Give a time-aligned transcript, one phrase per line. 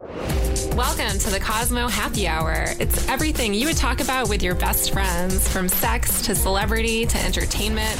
[0.00, 2.64] Welcome to the Cosmo Happy Hour.
[2.80, 7.18] It's everything you would talk about with your best friends, from sex to celebrity to
[7.18, 7.96] entertainment.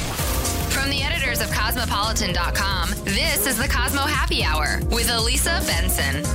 [0.71, 6.25] From the editors of Cosmopolitan.com, this is the Cosmo Happy Hour with Elisa Benson.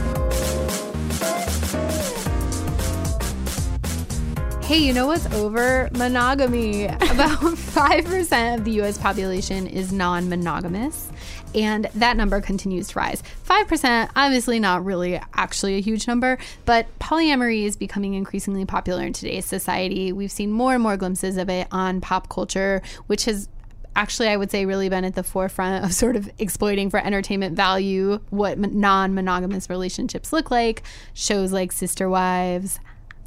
[4.63, 6.85] Hey, you know what's over monogamy?
[6.87, 11.11] About 5% of the US population is non monogamous,
[11.55, 13.23] and that number continues to rise.
[13.47, 19.13] 5%, obviously not really actually a huge number, but polyamory is becoming increasingly popular in
[19.13, 20.13] today's society.
[20.13, 23.49] We've seen more and more glimpses of it on pop culture, which has
[23.97, 27.57] actually, I would say, really been at the forefront of sort of exploiting for entertainment
[27.57, 30.83] value what non monogamous relationships look like.
[31.15, 32.79] Shows like Sister Wives,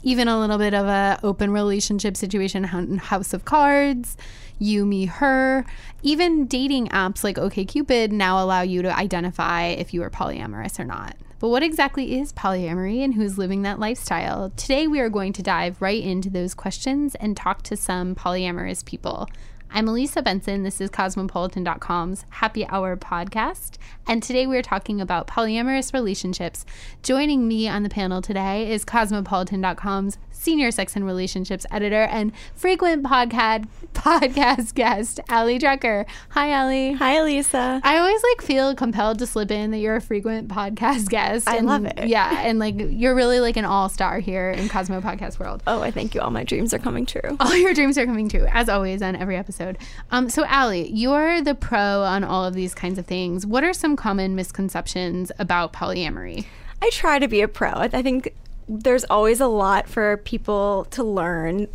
[0.03, 4.17] even a little bit of a open relationship situation House of Cards,
[4.59, 5.65] You, Me, Her.
[6.01, 10.85] Even dating apps like OkCupid now allow you to identify if you are polyamorous or
[10.85, 11.15] not.
[11.39, 14.51] But what exactly is polyamory and who's living that lifestyle?
[14.55, 18.85] Today we are going to dive right into those questions and talk to some polyamorous
[18.85, 19.27] people.
[19.75, 20.61] I'm Elisa Benson.
[20.61, 23.79] This is Cosmopolitan.com's Happy Hour podcast.
[24.05, 26.63] And today we're talking about polyamorous relationships.
[27.01, 33.03] Joining me on the panel today is Cosmopolitan.com's senior sex and relationships editor and frequent
[33.03, 36.05] podcast podcast guest, Ali Drucker.
[36.29, 36.91] Hi, Ali.
[36.93, 37.81] Hi, Elisa.
[37.83, 41.47] I always like feel compelled to slip in that you're a frequent podcast guest.
[41.47, 42.07] I and, love it.
[42.07, 45.63] Yeah, and like you're really like an all star here in Cosmo Podcast World.
[45.65, 46.21] Oh, I thank you.
[46.21, 47.37] All my dreams are coming true.
[47.39, 49.62] All your dreams are coming true, as always on every episode.
[50.11, 53.45] Um, so, Ali, you're the pro on all of these kinds of things.
[53.45, 56.45] What are some common misconceptions about polyamory?
[56.81, 57.71] I try to be a pro.
[57.71, 58.33] I think
[58.67, 61.67] there's always a lot for people to learn.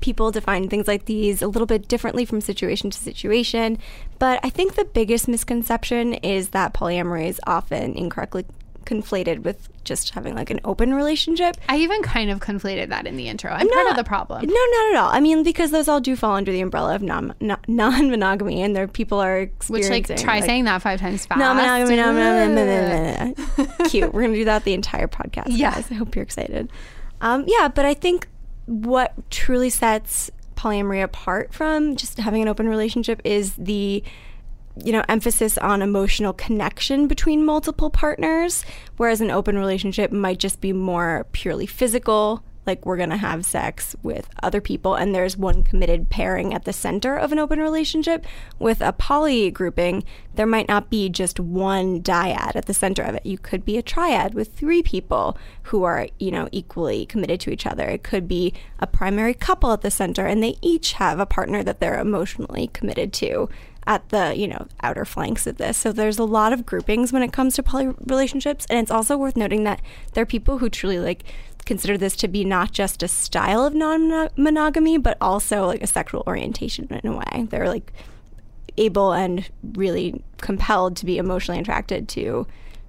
[0.00, 3.78] People define things like these a little bit differently from situation to situation.
[4.18, 8.44] But I think the biggest misconception is that polyamory is often incorrectly
[8.86, 11.56] conflated with just having like an open relationship.
[11.68, 13.50] I even kind of conflated that in the intro.
[13.52, 14.46] I'm part of the problem.
[14.46, 15.10] No, not at all.
[15.10, 17.34] I mean, because those all do fall under the umbrella of non
[17.68, 20.16] non monogamy, and there people are Which, like, experiencing.
[20.24, 21.38] try saying that five times fast.
[21.38, 23.34] non monogamy, non monogamy.
[23.90, 24.12] Cute.
[24.14, 25.46] We're gonna do that the entire podcast.
[25.48, 25.74] Yeah.
[25.90, 26.70] I hope you're excited.
[27.20, 28.28] Um, yeah, but I think
[28.66, 34.02] what truly sets polyamory apart from just having an open relationship is the
[34.84, 38.64] you know emphasis on emotional connection between multiple partners
[38.96, 43.46] whereas an open relationship might just be more purely physical like we're going to have
[43.46, 47.60] sex with other people and there's one committed pairing at the center of an open
[47.60, 48.26] relationship
[48.58, 50.02] with a poly grouping
[50.36, 53.24] there might not be just one dyad at the center of it.
[53.24, 57.50] You could be a triad with three people who are you know equally committed to
[57.50, 57.84] each other.
[57.84, 61.62] It could be a primary couple at the center and they each have a partner
[61.62, 63.48] that they're emotionally committed to
[63.86, 65.76] at the you know outer flanks of this.
[65.76, 69.16] So there's a lot of groupings when it comes to poly relationships and it's also
[69.16, 69.80] worth noting that
[70.12, 71.24] there are people who truly like
[71.64, 76.22] consider this to be not just a style of non-monogamy but also like a sexual
[76.26, 77.46] orientation in a way.
[77.48, 77.92] They're like
[78.76, 82.46] able and really compelled to be emotionally attracted to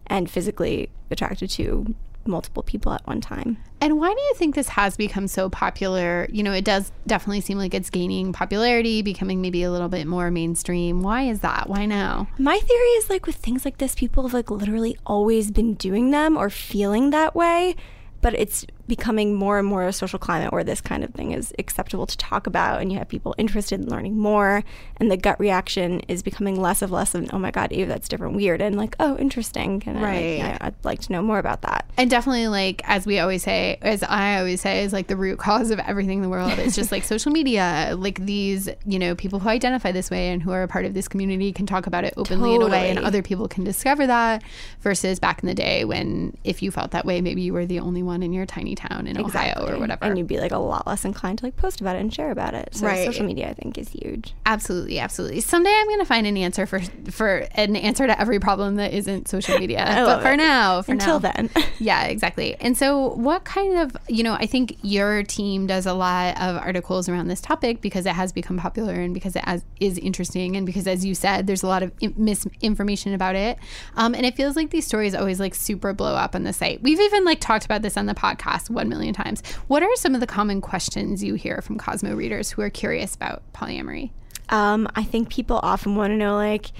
[0.08, 1.96] and physically attracted to
[2.28, 3.58] multiple people at one time.
[3.80, 6.28] And why do you think this has become so popular?
[6.32, 10.08] You know, it does definitely seem like it's gaining popularity, becoming maybe a little bit
[10.08, 11.02] more mainstream.
[11.02, 11.70] Why is that?
[11.70, 12.28] Why now?
[12.38, 16.12] My theory is like with things like this, people have like literally always been doing
[16.12, 17.76] them or feeling that way,
[18.22, 21.54] but it's becoming more and more a social climate where this kind of thing is
[21.60, 24.64] acceptable to talk about and you have people interested in learning more
[24.98, 28.08] and the gut reaction is becoming less of less of oh my god ew that's
[28.08, 30.38] different weird and like oh interesting I, Right.
[30.38, 33.78] yeah, I'd like to know more about that And definitely, like, as we always say,
[33.82, 36.76] as I always say, is like the root cause of everything in the world is
[36.76, 37.94] just like social media.
[37.98, 40.94] Like, these, you know, people who identify this way and who are a part of
[40.94, 44.06] this community can talk about it openly in a way, and other people can discover
[44.08, 44.44] that
[44.82, 47.80] versus back in the day when if you felt that way, maybe you were the
[47.80, 50.06] only one in your tiny town in Ohio or whatever.
[50.06, 52.32] And you'd be like a lot less inclined to like post about it and share
[52.32, 52.70] about it.
[52.76, 53.06] So Right.
[53.06, 54.34] social media, I think, is huge.
[54.46, 55.42] Absolutely, absolutely.
[55.42, 56.80] Someday I'm going to find an answer for
[57.12, 59.84] for an answer to every problem that isn't social media.
[60.06, 60.38] but for it.
[60.38, 61.32] now, for Until now.
[61.34, 61.50] then.
[61.80, 62.56] yeah, exactly.
[62.62, 66.56] And so, what kind of, you know, I think your team does a lot of
[66.58, 70.56] articles around this topic because it has become popular and because it has, is interesting
[70.56, 73.58] and because, as you said, there's a lot of in- misinformation about it.
[73.96, 76.82] Um, and it feels like these stories always like super blow up on the site.
[76.82, 79.42] We've even like talked about this on the podcast one million times.
[79.68, 83.16] What are some of the common questions you hear from Cosmo readers who are curious
[83.16, 84.12] about polyamory?
[84.50, 86.72] Um, I think people often want to know like,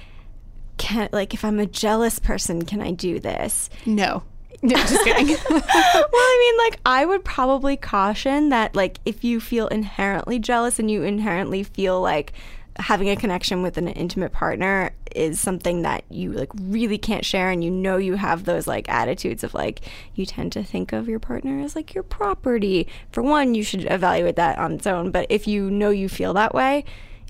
[0.78, 3.68] can like if I'm a jealous person, can I do this?
[3.84, 4.22] No.
[4.62, 5.28] No, just kidding.
[5.28, 10.80] well, I mean, like, I would probably caution that, like, if you feel inherently jealous
[10.80, 12.32] and you inherently feel like
[12.78, 17.50] having a connection with an intimate partner is something that you like really can't share
[17.50, 19.80] and you know you have those like attitudes of like
[20.14, 22.86] you tend to think of your partner as like your property.
[23.10, 26.34] For one you should evaluate that on its own but if you know you feel
[26.34, 26.84] that way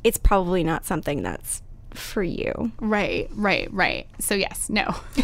[0.04, 1.62] it's probably not something that's
[1.94, 4.06] for you Right, right, right.
[4.18, 4.94] So yes, no.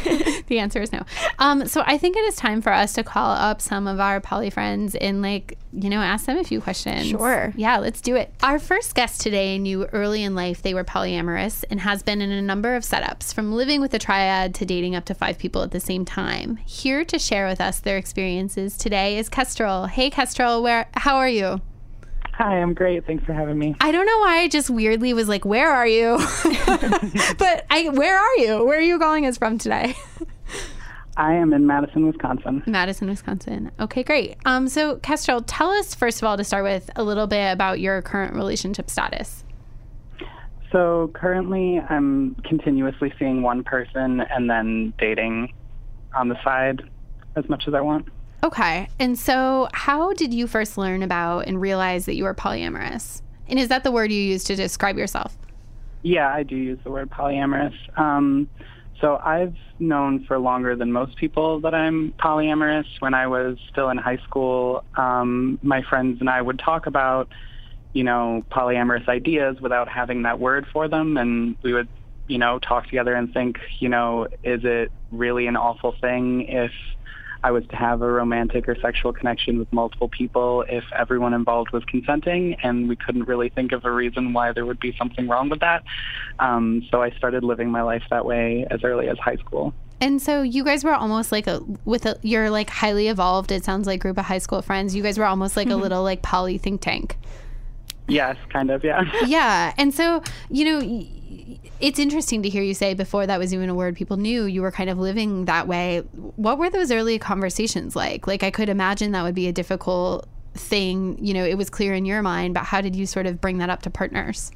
[0.47, 1.03] the answer is no.
[1.39, 4.21] Um, so I think it is time for us to call up some of our
[4.21, 7.07] poly friends and like, you know, ask them a few questions.
[7.07, 7.53] Sure.
[7.57, 8.33] Yeah, let's do it.
[8.43, 12.31] Our first guest today knew early in life they were polyamorous and has been in
[12.31, 15.63] a number of setups, from living with a triad to dating up to five people
[15.63, 16.57] at the same time.
[16.65, 19.87] Here to share with us their experiences today is Kestrel.
[19.87, 21.61] Hey Kestrel, where how are you?
[22.37, 23.07] Hi, I'm great.
[23.07, 23.77] Thanks for having me.
[23.81, 26.17] I don't know why I just weirdly was like, "Where are you?"
[27.39, 28.65] but I, where are you?
[28.65, 29.95] Where are you calling us from today?
[31.17, 32.65] I am in Madison, Wisconsin.
[32.67, 33.71] Madison, Wisconsin.
[33.79, 34.37] Okay, great.
[34.45, 37.79] Um, so Kestrel, tell us first of all to start with a little bit about
[37.79, 39.45] your current relationship status.
[40.73, 45.53] So currently, I'm continuously seeing one person and then dating
[46.17, 46.83] on the side
[47.37, 48.09] as much as I want.
[48.45, 53.23] Okay, and so how did you first learn about and realize that you were polyamorous?
[53.49, 55.35] And is that the word you use to describe yourself?
[56.03, 57.75] Yeah, I do use the word polyamorous.
[57.99, 58.47] Um,
[59.01, 62.85] so I've known for longer than most people that I'm polyamorous.
[62.99, 67.29] When I was still in high school, um, my friends and I would talk about,
[67.95, 71.89] you know, polyamorous ideas without having that word for them, and we would,
[72.29, 76.73] you know, talk together and think, you know, is it really an awful thing if
[77.45, 81.73] I was to have a romantic or sexual connection with multiple people if everyone involved
[81.73, 85.29] was consenting, and we couldn't really think of a reason why there would be something
[85.29, 85.85] wrong with that.
[86.39, 89.75] Um, so I started living my life that way as early as high school.
[90.01, 93.53] And so you guys were almost like a with a your like highly evolved.
[93.53, 94.97] It sounds like group of high school friends.
[94.97, 97.17] You guys were almost like a little like poly think tank.
[98.09, 99.03] Yes, kind of, yeah.
[99.27, 99.73] Yeah.
[99.79, 103.69] And so, you know, y- it's interesting to hear you say before that was even
[103.69, 106.01] a word people knew you were kind of living that way.
[106.37, 108.27] What were those early conversations like?
[108.27, 111.19] Like, I could imagine that would be a difficult thing.
[111.25, 113.59] You know, it was clear in your mind, but how did you sort of bring
[113.59, 114.53] that up to partners?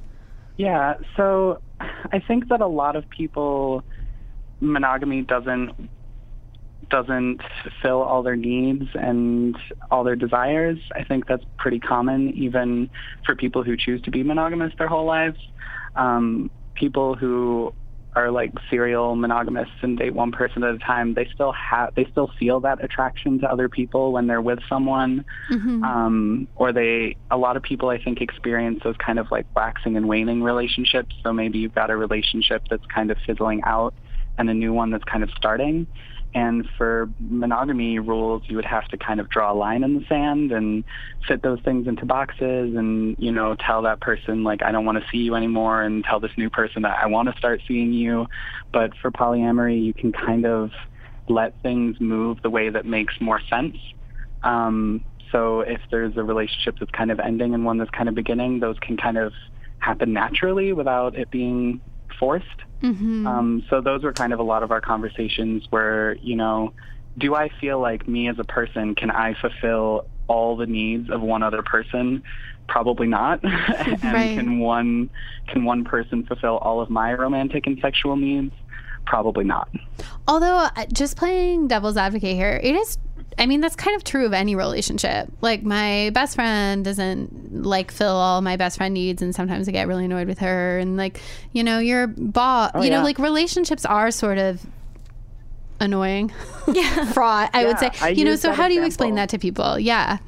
[0.56, 3.84] Yeah, so I think that a lot of people
[4.60, 5.88] monogamy doesn't
[6.90, 9.56] doesn't fulfill all their needs and
[9.90, 10.78] all their desires.
[10.94, 12.88] I think that's pretty common even
[13.26, 15.38] for people who choose to be monogamous their whole lives.
[15.96, 17.72] Um, people who
[18.16, 22.04] are like serial monogamists and date one person at a time, they still have they
[22.10, 25.24] still feel that attraction to other people when they're with someone.
[25.84, 29.96] Um, or they a lot of people I think experience those kind of like waxing
[29.96, 31.14] and waning relationships.
[31.22, 33.94] So maybe you've got a relationship that's kind of fizzling out
[34.38, 35.86] and a new one that's kind of starting.
[36.38, 40.04] And for monogamy rules, you would have to kind of draw a line in the
[40.08, 40.84] sand and
[41.26, 45.02] fit those things into boxes and, you know, tell that person, like, I don't want
[45.02, 47.92] to see you anymore and tell this new person that I want to start seeing
[47.92, 48.28] you.
[48.72, 50.70] But for polyamory, you can kind of
[51.28, 53.76] let things move the way that makes more sense.
[54.44, 58.14] Um, so if there's a relationship that's kind of ending and one that's kind of
[58.14, 59.32] beginning, those can kind of
[59.80, 61.80] happen naturally without it being
[62.18, 62.46] forced.
[63.26, 66.72] Um, so those were kind of a lot of our conversations where, you know,
[67.16, 71.20] do I feel like me as a person, can I fulfill all the needs of
[71.20, 72.22] one other person?
[72.68, 73.42] Probably not.
[73.44, 74.36] and Right.
[74.38, 75.10] can one
[75.48, 78.52] can one person fulfill all of my romantic and sexual needs?
[79.06, 79.68] Probably not.
[80.28, 82.98] Although, uh, just playing devil's advocate here, it is.
[83.38, 85.30] I mean, that's kind of true of any relationship.
[85.40, 89.72] Like, my best friend doesn't like fill all my best friend needs, and sometimes I
[89.72, 90.78] get really annoyed with her.
[90.78, 91.20] And like,
[91.52, 94.64] you know, your boss, oh, you know, like relationships are sort of
[95.80, 96.32] annoying,
[96.68, 97.50] yeah, fraught.
[97.54, 98.36] I would say, Yeah, I you know.
[98.36, 99.78] So, how do you explain that to people?
[99.78, 100.18] Yeah,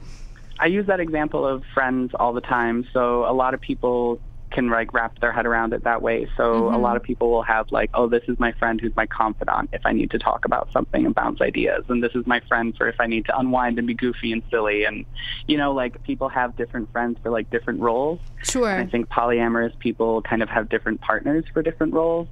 [0.60, 2.86] I use that example of friends all the time.
[2.92, 6.28] So a lot of people can like wrap their head around it that way.
[6.36, 6.82] So a mm-hmm.
[6.82, 9.82] lot of people will have like, oh, this is my friend who's my confidant if
[9.84, 12.88] I need to talk about something and bounce ideas, and this is my friend for
[12.88, 15.04] if I need to unwind and be goofy and silly, and
[15.46, 18.20] you know, like people have different friends for like different roles.
[18.42, 18.74] Sure.
[18.76, 22.28] I think polyamorous people kind of have different partners for different roles.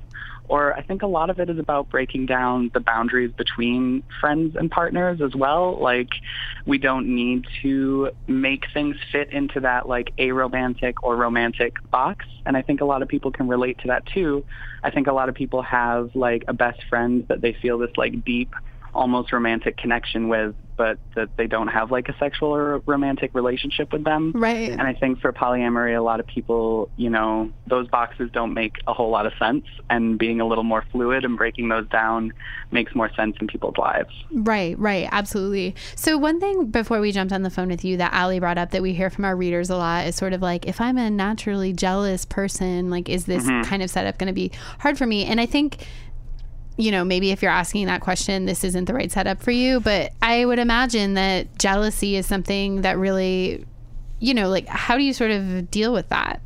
[0.49, 4.57] Or I think a lot of it is about breaking down the boundaries between friends
[4.57, 5.79] and partners as well.
[5.81, 6.09] Like,
[6.67, 12.25] we don't need to make things fit into that like aromantic or romantic box.
[12.47, 14.45] And I think a lot of people can relate to that too.
[14.83, 17.91] I think a lot of people have like a best friend that they feel this
[17.97, 18.55] like deep,
[18.95, 23.93] almost romantic connection with, but that they don't have like a sexual or romantic relationship
[23.93, 24.33] with them.
[24.35, 24.71] Right.
[24.71, 28.77] And I think for polyamory, a lot of people, you know, those boxes don't make
[28.87, 29.65] a whole lot of sense.
[29.91, 32.33] And being a little more fluid and breaking those down
[32.71, 34.15] makes more sense in people's lives.
[34.31, 35.75] Right, right, absolutely.
[35.97, 38.71] So one thing before we jumped on the phone with you that Ali brought up
[38.71, 41.11] that we hear from our readers a lot is sort of like if I'm a
[41.11, 43.69] naturally jealous person, like is this mm-hmm.
[43.69, 45.25] kind of setup going to be hard for me?
[45.25, 45.85] And I think
[46.79, 49.81] you know, maybe if you're asking that question, this isn't the right setup for you,
[49.81, 53.67] but I would imagine that jealousy is something that really
[54.21, 56.41] you know, like how do you sort of deal with that?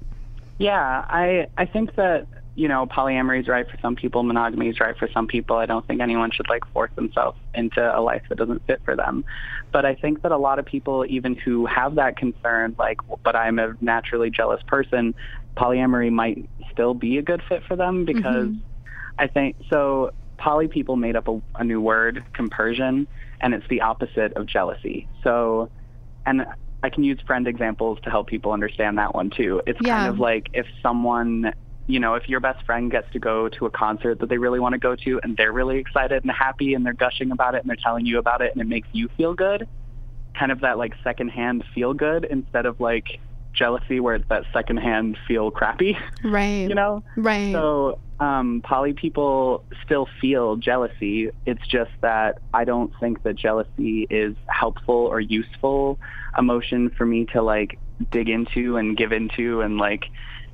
[0.59, 4.81] Yeah, I I think that you know polyamory is right for some people, monogamy is
[4.81, 5.57] right for some people.
[5.57, 8.95] I don't think anyone should like force themselves into a life that doesn't fit for
[8.95, 9.25] them.
[9.73, 13.35] But I think that a lot of people, even who have that concern, like, but
[13.35, 15.15] I'm a naturally jealous person,
[15.57, 18.61] polyamory might still be a good fit for them because mm-hmm.
[19.19, 20.12] I think so.
[20.42, 23.06] Poly people made up a, a new word, compersion,
[23.40, 25.06] and it's the opposite of jealousy.
[25.22, 25.70] So,
[26.26, 26.44] and
[26.82, 29.62] I can use friend examples to help people understand that one too.
[29.68, 29.94] It's Yeah.
[29.94, 31.52] kind of like if someone,
[31.87, 34.58] you know, if your best friend gets to go to a concert that they really
[34.58, 37.62] want to go to and they're really excited and happy and they're gushing about it
[37.62, 39.68] and they're telling you about it and it makes you feel good,
[40.37, 43.20] kind of that like secondhand feel good instead of like
[43.52, 46.68] jealousy where it's that secondhand feel crappy, Right.
[46.68, 47.02] you know?
[47.16, 47.52] Right.
[47.52, 51.30] So um, poly people still feel jealousy.
[51.44, 55.99] It's just that I don't think that jealousy is helpful or useful
[56.38, 57.78] emotion for me to like
[58.11, 60.04] dig into and give into and like,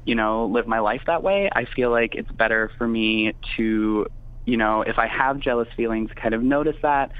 [0.05, 1.51] you know, live my life that way.
[1.53, 4.07] I feel like it's better for me to,
[4.47, 7.13] you know, if I have jealous feelings, kind of notice that,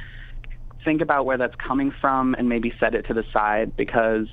[0.85, 4.29] think about where that's coming from and maybe set it to the side because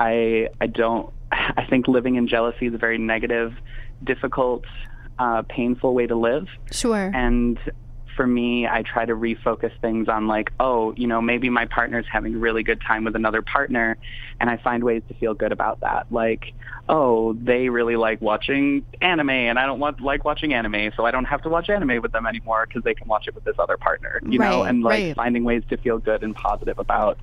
[0.00, 3.52] I I don't I think living in jealousy is a very negative,
[4.02, 4.64] difficult,
[5.18, 6.48] uh, painful way to live.
[6.72, 7.10] sure.
[7.14, 7.58] And
[8.16, 12.06] for me, I try to refocus things on like, oh, you know, maybe my partner's
[12.10, 13.96] having a really good time with another partner,
[14.40, 16.06] and I find ways to feel good about that.
[16.10, 16.52] Like,
[16.88, 21.12] oh, they really like watching anime, and I don't want like watching anime, so I
[21.12, 23.56] don't have to watch anime with them anymore because they can watch it with this
[23.58, 25.16] other partner, you know, and like right.
[25.16, 27.16] finding ways to feel good and positive about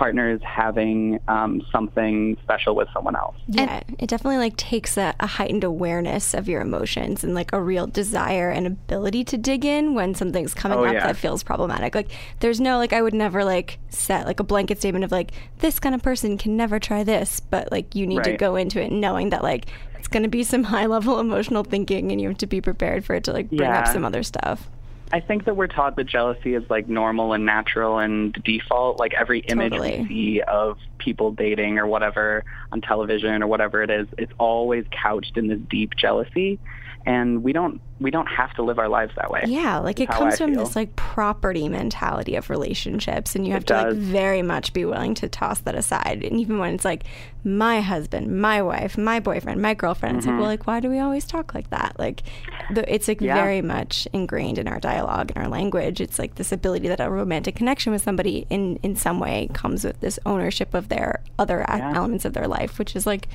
[0.00, 3.36] partners having um, something special with someone else.
[3.48, 7.60] Yeah, it definitely like takes a, a heightened awareness of your emotions and like a
[7.60, 11.06] real desire and ability to dig in when something's coming Oh, up yeah.
[11.06, 11.94] that feels problematic.
[11.94, 15.32] Like there's no like I would never like set like a blanket statement of like
[15.58, 18.80] this kind of person can never try this, but like you need to go into
[18.82, 19.66] it knowing that like
[19.98, 23.04] it's going to be some high level emotional thinking and you have to be prepared
[23.04, 24.70] for it to like bring up some other stuff.
[25.12, 28.98] I think that we're taught that jealousy is like normal and natural and default.
[29.00, 30.02] Like every image Totally.
[30.02, 34.84] we see of people dating or whatever on television or whatever it is, it's always
[34.90, 36.60] couched in this deep jealousy.
[37.06, 39.42] And we don't we don't have to live our lives that way.
[39.46, 40.64] Yeah, like it comes I from feel.
[40.64, 44.84] this like property mentality of relationships, and you have It to like very much be
[44.84, 46.22] willing to toss that aside.
[46.24, 47.04] And even when it's like
[47.44, 50.98] my husband, my wife, my boyfriend, my girlfriend, it's like, well, like why do we
[50.98, 51.96] always talk like that?
[51.98, 52.22] Like,
[52.72, 53.26] the, it's like Mm-hmm.
[53.26, 53.34] Yeah.
[53.44, 56.00] very much ingrained in our dialogue and our language.
[56.00, 59.84] It's like this ability that a romantic connection with somebody in in some way comes
[59.84, 61.92] with this ownership of their other Yeah.
[61.96, 63.28] elements of their life, which is like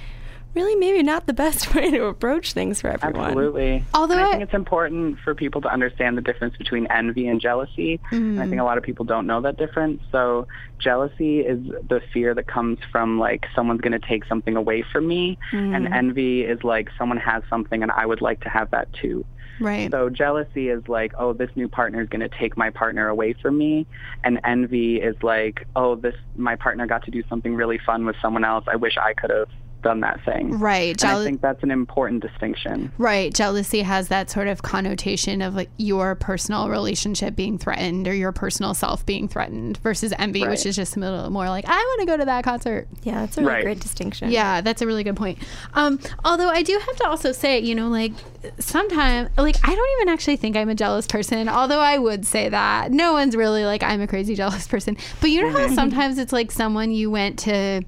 [0.55, 3.27] really maybe not the best way to approach things for everyone.
[3.31, 3.83] Absolutely.
[3.93, 7.27] Although And I I- think it's important for people to understand the difference between envy
[7.27, 8.00] and jealousy.
[8.12, 10.01] And I think a lot of people don't know that difference.
[10.12, 10.47] So
[10.79, 11.59] jealousy is
[11.89, 15.88] the fear that comes from like someone's going to take something away from me, and
[15.88, 15.95] mm.
[15.95, 19.25] envy is like someone has something and I would like to have that too.
[19.59, 19.89] right.
[19.91, 23.33] So jealousy is like, oh, this new partner is going to take my partner away
[23.41, 23.85] from me,
[24.24, 28.15] and envy is like, oh, this my partner got to do something really fun with
[28.21, 28.65] someone else.
[28.67, 29.50] I wish I could have
[29.85, 30.57] done that thing.
[30.59, 30.89] Right.
[30.89, 32.91] And Jeal- I think that's an important distinction.
[32.97, 33.31] Right.
[33.31, 38.31] Jealousy has that sort of connotation of like your personal relationship being threatened or your
[38.31, 41.99] personal self being threatened versus envy, which is just a little more like, I want
[42.01, 42.87] to go to that concert.
[43.03, 43.63] Yeah, that's a really Right.
[43.63, 44.31] great distinction.
[44.31, 45.37] Yeah, that's a really good point.
[45.75, 48.11] Um, although I do have to also say, you know, like
[48.59, 51.47] sometimes, like I don't even actually think I'm a jealous person.
[51.47, 54.97] Although I would say that no one's really like I'm a crazy jealous person.
[55.21, 57.83] But you know how sometimes it's like someone you went to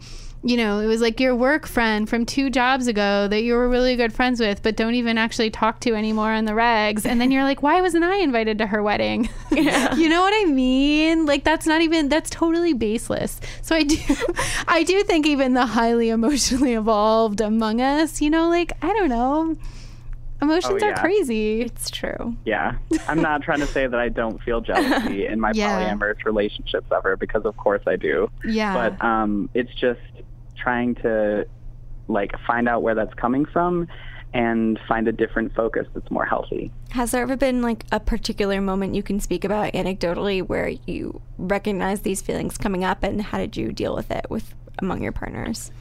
[0.48, 3.68] you know, it was like your work friend from two jobs ago that you were
[3.68, 7.06] really good friends with, but don't even actually talk to anymore on the regs.
[7.06, 9.30] And then you're like, why wasn't I invited to her wedding?
[9.52, 11.26] you know what I mean?
[11.26, 13.42] Like that's not even that's totally baseless.
[13.62, 13.98] So I do
[14.68, 19.10] I do think even the highly emotionally evolved among us, you know, like I don't
[19.10, 19.58] know.
[20.40, 21.62] Emotions Oh, are crazy.
[21.62, 22.36] It's true.
[22.46, 22.76] Yeah.
[23.08, 25.96] I'm not trying to say that I don't feel jealousy in my Yeah.
[25.96, 28.30] polyamorous relationships ever because of course I do.
[28.46, 28.74] Yeah.
[28.74, 30.00] But um it's just
[30.58, 31.48] trying to
[32.08, 33.88] like find out where that's coming from
[34.34, 36.72] and find a different focus that's more healthy.
[36.90, 41.22] Has there ever been like a particular moment you can speak about anecdotally where you
[41.38, 45.12] recognize these feelings coming up and how did you deal with it with among your
[45.12, 45.72] partners?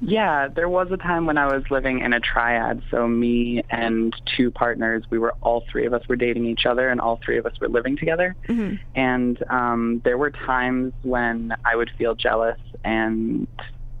[0.00, 2.82] Yeah, there was a time when I was living in a triad.
[2.90, 6.90] So me and two partners, we were all three of us were dating each other,
[6.90, 8.36] and all three of us were living together.
[8.94, 13.46] And um, there were times when I would feel jealous, and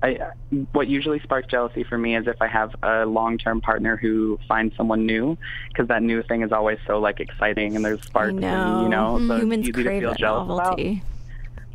[0.04, 0.18] I,
[0.72, 4.76] what usually sparks jealousy for me is if I have a long-term partner who finds
[4.76, 8.82] someone new, because that new thing is always so like exciting, and there's sparks, and
[8.82, 10.56] you know, so humans it's easy to crave feel that jealous about.
[10.56, 11.02] novelty.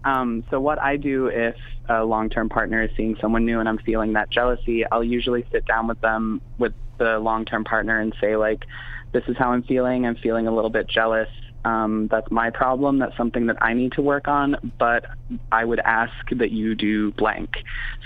[0.06, 1.56] Um, so what I do if
[1.90, 5.66] a long-term partner is seeing someone new and I'm feeling that jealousy, I'll usually sit
[5.66, 8.64] down with them with the long-term partner and say like,
[9.12, 10.06] this is how I'm feeling.
[10.06, 11.30] I'm feeling a little bit jealous.
[11.66, 13.00] Um, that's my problem.
[13.00, 14.74] That's something that I need to work on.
[14.78, 15.06] But
[15.52, 17.50] I would ask that you do blank.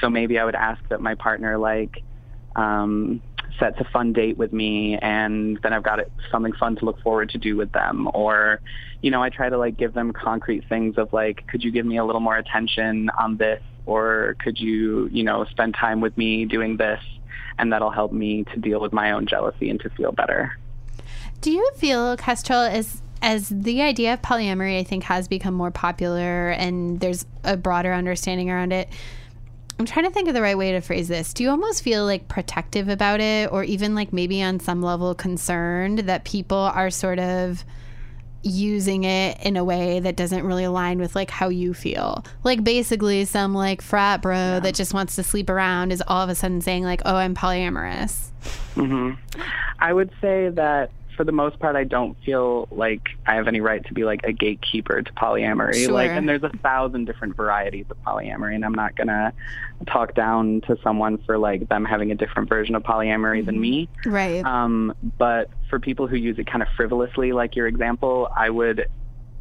[0.01, 2.03] So maybe I would ask that my partner like
[2.55, 3.22] um,
[3.60, 6.00] sets a fun date with me and then I've got
[6.31, 8.10] something fun to look forward to do with them.
[8.13, 8.62] Or,
[9.01, 11.86] you know, I try to like give them concrete things of like, could you give
[11.86, 13.62] me a little more attention on this?
[13.86, 17.01] Or could you, you know, spend time with me doing this?
[17.57, 20.57] And that'll help me to deal with my own jealousy and to feel better.
[21.41, 25.72] Do you feel, Kestrel, as as the idea of polyamory, I think, has become more
[25.72, 28.89] popular and there's a broader understanding around it?
[29.80, 31.34] I'm trying to think of the right way to phrase this.
[31.34, 35.15] Do you almost feel like protective about it, or even like maybe on some level
[35.15, 37.63] concerned that people are sort of
[38.44, 42.24] using it in a way that doesn't really align with like how you feel?
[42.44, 46.30] Like basically, some like frat bro that just wants to sleep around is all of
[46.30, 48.30] a sudden saying like, "Oh, I'm polyamorous."
[48.75, 49.12] hmm
[49.80, 53.62] I would say that for the most part, I don't feel like I have any
[53.62, 55.89] right to be like a gatekeeper to polyamory.
[55.89, 59.34] Like, and there's a thousand different varieties of polyamory, and I'm not gonna
[59.88, 63.89] talk down to someone for like them having a different version of polyamory than me.
[64.05, 64.43] Right.
[64.46, 68.88] Um, but for people who use it kind of frivolously, like your example, I would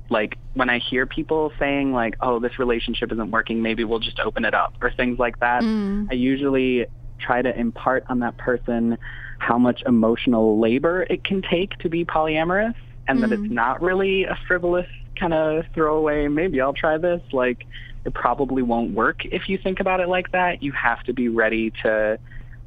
[0.09, 3.62] like when I hear people saying like, "Oh, this relationship isn't working.
[3.62, 5.62] Maybe we'll just open it up," or things like that.
[6.11, 6.87] I usually
[7.19, 8.99] try to impart on that person
[9.43, 12.75] how much emotional labor it can take to be polyamorous,
[13.09, 14.87] and that it's not really a frivolous
[15.19, 16.28] kind of throwaway.
[16.28, 17.21] Maybe I'll try this.
[17.33, 17.67] Like,
[18.05, 20.63] it probably won't work if you think about it like that.
[20.63, 22.19] You have to be ready to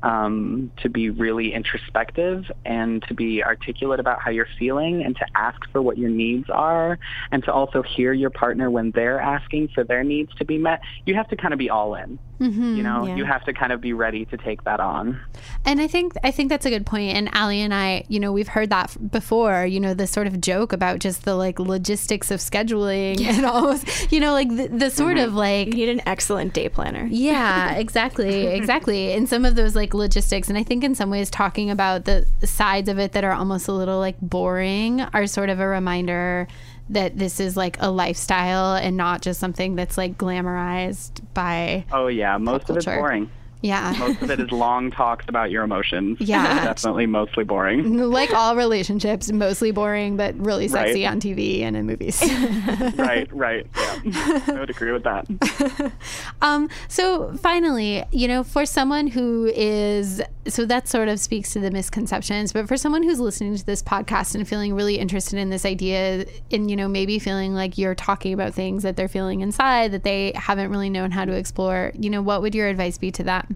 [0.04, 5.26] um, to be really introspective and to be articulate about how you're feeling and to
[5.34, 7.00] ask for what your needs are
[7.32, 10.82] and to also hear your partner when they're asking for their needs to be met.
[11.06, 12.20] You have to kind of be all in.
[12.39, 12.76] Mm-hmm.
[12.76, 13.15] You know, Yeah.
[13.15, 15.19] you have to kind of be ready to take that on.
[15.65, 17.15] And I think I think that's a good point.
[17.15, 19.65] And Ali and I, you know, we've heard that before.
[19.65, 24.12] You know, the sort of joke about just the like logistics of scheduling and almost,
[24.12, 25.28] you know, like the, the sort mm-hmm.
[25.28, 27.08] of like You need an excellent day planner.
[27.10, 29.13] yeah, exactly, exactly.
[29.13, 32.28] And some of those like logistics, and I think in some ways talking about the
[32.43, 36.48] sides of it that are almost a little like boring are sort of a reminder
[36.89, 42.08] that this is like a lifestyle and not just something that's like glamorized by Oh
[42.08, 43.30] yeah, most of it's boring.
[43.65, 43.95] Yeah.
[43.97, 46.17] Most of it is long talks about your emotions.
[46.21, 46.63] Yeah.
[46.65, 47.97] Definitely mostly boring.
[47.97, 51.12] like all relationships, mostly boring, but really sexy Right.
[51.12, 52.21] on TV and in movies.
[52.97, 53.65] right, right.
[54.04, 54.39] Yeah.
[54.47, 55.91] I would agree with that.
[56.41, 61.60] um, so finally, you know, for someone who is, so that sort of speaks to
[61.60, 65.49] the misconceptions, but for someone who's listening to this podcast and feeling really interested in
[65.49, 69.41] this idea and, you know, maybe feeling like you're talking about things that they're feeling
[69.41, 72.97] inside that they haven't really known how to explore, you know, what would your advice
[72.99, 73.55] be to them?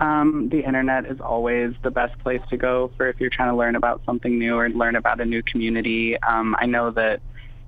[0.00, 3.56] Um, the internet is always the best place to go for if you're trying to
[3.56, 6.16] learn about something new or learn about a new community.
[6.22, 7.20] Um, I know that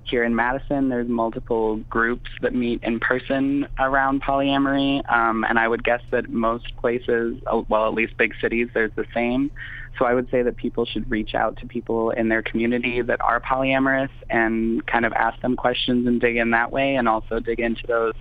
[0.03, 5.67] here in Madison, there's multiple groups that meet in person around polyamory, um, and I
[5.67, 9.51] would guess that most places, uh, well, at least big cities, there's the same.
[9.99, 13.21] So I would say that people should reach out to people in their community that
[13.21, 17.39] are polyamorous and kind of ask them questions and dig in that way, and also
[17.39, 18.13] dig into those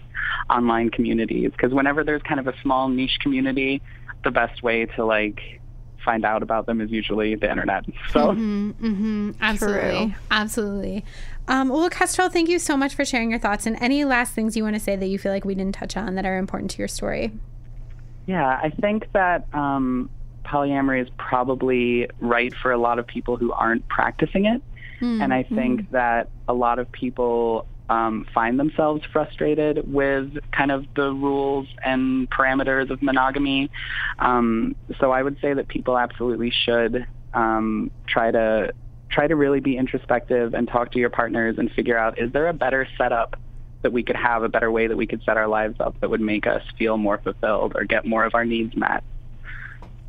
[0.50, 1.50] online communities.
[1.52, 3.80] Because whenever there's kind of a small niche community,
[4.24, 5.60] the best way to like
[6.04, 7.84] find out about them is usually the internet.
[8.12, 11.04] So Mm-hmm, absolutely, absolutely.
[11.48, 13.66] Um, well, Kestrel, thank you so much for sharing your thoughts.
[13.66, 15.96] And any last things you want to say that you feel like we didn't touch
[15.96, 17.32] on that are important to your story?
[18.26, 20.08] Yeah, I think that um,
[20.44, 24.62] polyamory is probably right for a lot of people who aren't practicing it.
[25.22, 30.86] And I think that a lot of people um, find themselves frustrated with kind of
[30.94, 33.68] the rules and parameters of monogamy.
[34.20, 38.72] Um, so I would say that people absolutely should um, try to
[39.10, 42.46] try to really be introspective and talk to your partners and figure out is there
[42.46, 43.36] a better setup
[43.82, 46.08] that we could have, a better way that we could set our lives up that
[46.08, 49.02] would make us feel more fulfilled or get more of our needs met.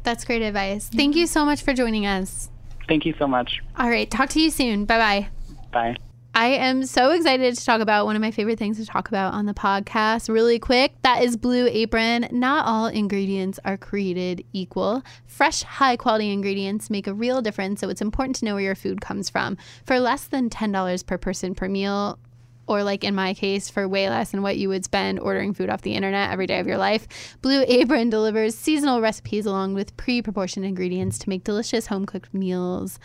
[0.03, 0.87] That's great advice.
[0.87, 2.49] Thank you so much for joining us.
[2.87, 3.59] Thank you so much.
[3.77, 4.85] All right, talk to you soon.
[4.85, 5.27] Bye bye
[5.71, 6.10] bye.
[6.33, 9.33] I am so excited to talk about one of my favorite things to talk about
[9.33, 10.29] on the podcast.
[10.29, 12.29] Really quick, that is Blue Apron.
[12.31, 15.03] Not all ingredients are created equal.
[15.25, 18.75] Fresh, high quality ingredients make a real difference, so it's important to know where your
[18.75, 19.57] food comes from.
[19.85, 22.17] For less than $10 per person per meal,
[22.65, 25.69] or like in my case, for way less than what you would spend ordering food
[25.69, 29.97] off the internet every day of your life, Blue Apron delivers seasonal recipes along with
[29.97, 32.99] pre proportioned ingredients to make delicious home cooked meals.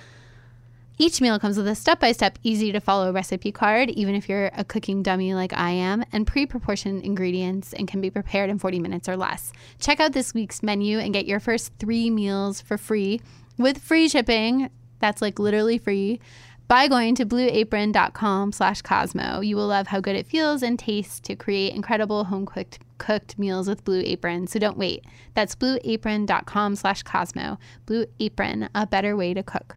[0.98, 4.30] Each meal comes with a step by step, easy to follow recipe card, even if
[4.30, 8.48] you're a cooking dummy like I am, and pre proportioned ingredients and can be prepared
[8.48, 9.52] in 40 minutes or less.
[9.78, 13.20] Check out this week's menu and get your first three meals for free
[13.58, 14.70] with free shipping.
[14.98, 16.18] That's like literally free
[16.66, 19.40] by going to blueapron.com slash cosmo.
[19.40, 23.38] You will love how good it feels and tastes to create incredible home cooked cooked
[23.38, 24.46] meals with blue apron.
[24.46, 25.04] So don't wait.
[25.34, 27.58] That's blueapron.com slash cosmo.
[27.84, 29.76] Blue apron a better way to cook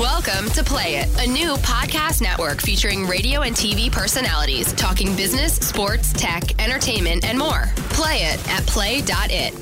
[0.00, 5.54] Welcome to Play It, a new podcast network featuring radio and TV personalities talking business,
[5.54, 7.66] sports, tech, entertainment, and more.
[7.90, 9.54] Play it at play.it.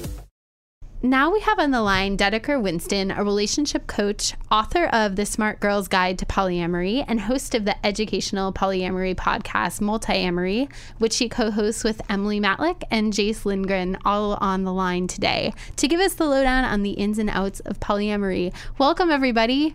[1.02, 5.60] Now we have on the line Dedeker Winston, a relationship coach, author of The Smart
[5.60, 11.50] Girl's Guide to Polyamory, and host of the educational polyamory podcast Multiamory, which she co
[11.50, 16.14] hosts with Emily Matlack and Jase Lindgren, all on the line today to give us
[16.14, 18.54] the lowdown on the ins and outs of polyamory.
[18.78, 19.74] Welcome, everybody.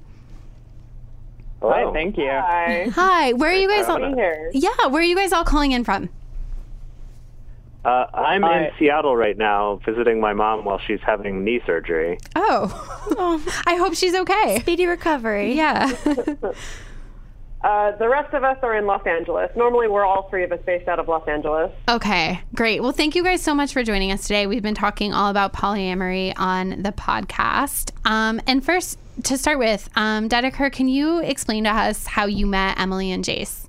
[1.62, 2.30] Hi, thank you.
[2.30, 2.88] Hi.
[2.94, 3.98] Hi, where are you guys all?
[4.16, 4.52] here?
[4.54, 6.10] Yeah, where are you guys all calling in from?
[7.84, 8.66] Uh, I'm Hi.
[8.66, 12.20] in Seattle right now visiting my mom while she's having knee surgery.
[12.36, 14.60] Oh, I hope she's okay.
[14.60, 15.54] Speedy recovery.
[15.58, 15.92] Yeah.
[17.60, 19.50] Uh, the rest of us are in Los Angeles.
[19.56, 21.72] Normally, we're all three of us based out of Los Angeles.
[21.90, 22.84] Okay, great.
[22.84, 24.46] Well, thank you guys so much for joining us today.
[24.46, 27.90] We've been talking all about polyamory on the podcast.
[28.06, 32.46] Um, and first, to start with, um, Dedeker, can you explain to us how you
[32.46, 33.68] met Emily and Jase?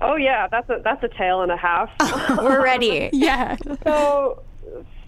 [0.00, 1.90] Oh yeah, that's a that's a tale and a half.
[2.38, 3.10] We're ready.
[3.20, 3.56] Yeah.
[3.84, 4.42] so,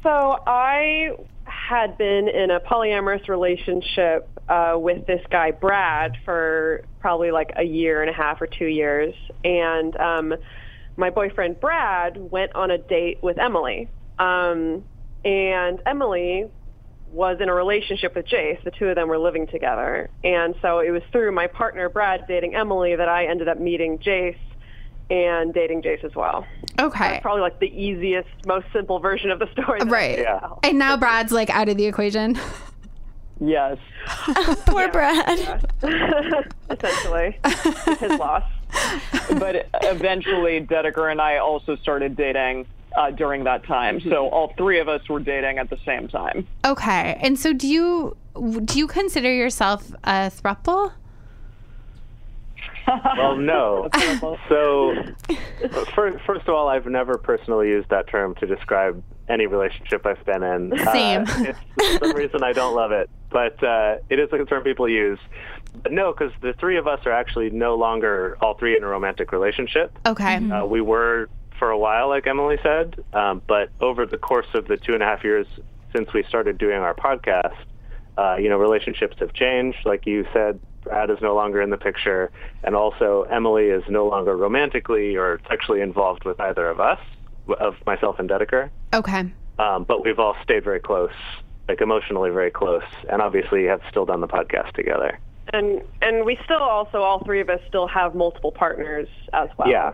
[0.03, 7.31] so I had been in a polyamorous relationship uh, with this guy Brad for probably
[7.31, 10.35] like a year and a half or two years, and um,
[10.97, 14.85] my boyfriend Brad went on a date with Emily, um,
[15.25, 16.51] and Emily
[17.13, 18.59] was in a relationship with Jase.
[18.65, 22.27] The two of them were living together, and so it was through my partner Brad
[22.27, 24.37] dating Emily that I ended up meeting Jase
[25.11, 26.47] and dating Jase as well.
[26.79, 26.99] Okay.
[26.99, 29.81] That's probably like the easiest, most simple version of the story.
[29.85, 30.19] Right.
[30.19, 30.55] Yeah.
[30.63, 32.39] And now Brad's like out of the equation.
[33.41, 33.77] Yes.
[34.67, 35.69] Poor Brad.
[36.71, 37.39] Essentially,
[37.99, 38.45] his loss.
[39.39, 44.01] but eventually Dedeker and I also started dating uh, during that time.
[44.01, 46.47] So all three of us were dating at the same time.
[46.65, 47.19] Okay.
[47.21, 48.17] And so do you
[48.65, 50.93] do you consider yourself a thruple?
[53.17, 53.89] Well, no.
[54.49, 54.95] so,
[55.95, 60.25] first, first of all, I've never personally used that term to describe any relationship I've
[60.25, 60.73] been in.
[60.93, 61.23] Same.
[61.23, 61.45] Uh,
[61.79, 64.89] it's, for some reason, I don't love it, but uh, it is a term people
[64.89, 65.19] use.
[65.83, 68.89] But no, because the three of us are actually no longer all three in a
[68.89, 69.97] romantic relationship.
[70.05, 70.37] Okay.
[70.51, 71.29] Uh, we were
[71.63, 75.01] for a while, like Emily said, um, but over the course of the two and
[75.01, 75.47] a half years
[75.95, 77.55] since we started doing our podcast,
[78.19, 79.79] uh, you know, relationships have changed.
[79.85, 82.33] Like you said, Brad is no longer in the picture,
[82.65, 86.99] and also Emily is no longer romantically or sexually involved with either of us,
[87.61, 88.69] of myself and Dedeker.
[88.93, 89.33] Okay.
[89.61, 91.15] Um, but we've all stayed very close,
[91.69, 95.21] like emotionally very close, and obviously have still done the podcast together.
[95.53, 99.69] And and we still also all three of us still have multiple partners as well.
[99.69, 99.93] Yeah.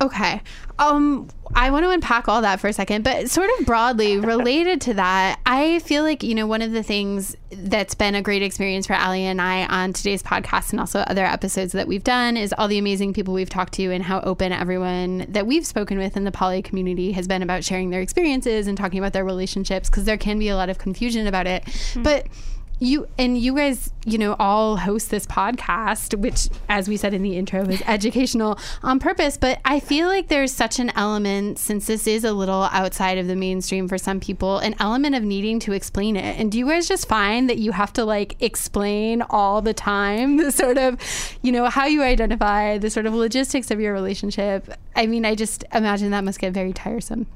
[0.00, 0.40] Okay.
[0.78, 4.80] Um, I want to unpack all that for a second, but sort of broadly related
[4.82, 8.42] to that, I feel like, you know, one of the things that's been a great
[8.42, 12.36] experience for Ali and I on today's podcast and also other episodes that we've done
[12.36, 15.98] is all the amazing people we've talked to and how open everyone that we've spoken
[15.98, 19.24] with in the poly community has been about sharing their experiences and talking about their
[19.24, 21.64] relationships because there can be a lot of confusion about it.
[21.64, 22.02] Mm-hmm.
[22.02, 22.26] But
[22.80, 27.22] you and you guys, you know, all host this podcast, which, as we said in
[27.22, 29.36] the intro, is educational on purpose.
[29.36, 33.26] But I feel like there's such an element, since this is a little outside of
[33.26, 36.38] the mainstream for some people, an element of needing to explain it.
[36.38, 40.36] And do you guys just find that you have to like explain all the time
[40.36, 40.98] the sort of,
[41.42, 44.72] you know, how you identify, the sort of logistics of your relationship?
[44.94, 47.26] I mean, I just imagine that must get very tiresome.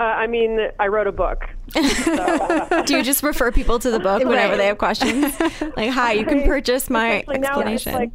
[0.00, 1.44] Uh, I mean, I wrote a book.
[1.74, 2.82] So.
[2.86, 4.56] Do you just refer people to the book whenever right.
[4.56, 5.34] they have questions?
[5.76, 7.92] Like, hi, you can purchase my explanation.
[7.92, 8.10] Like,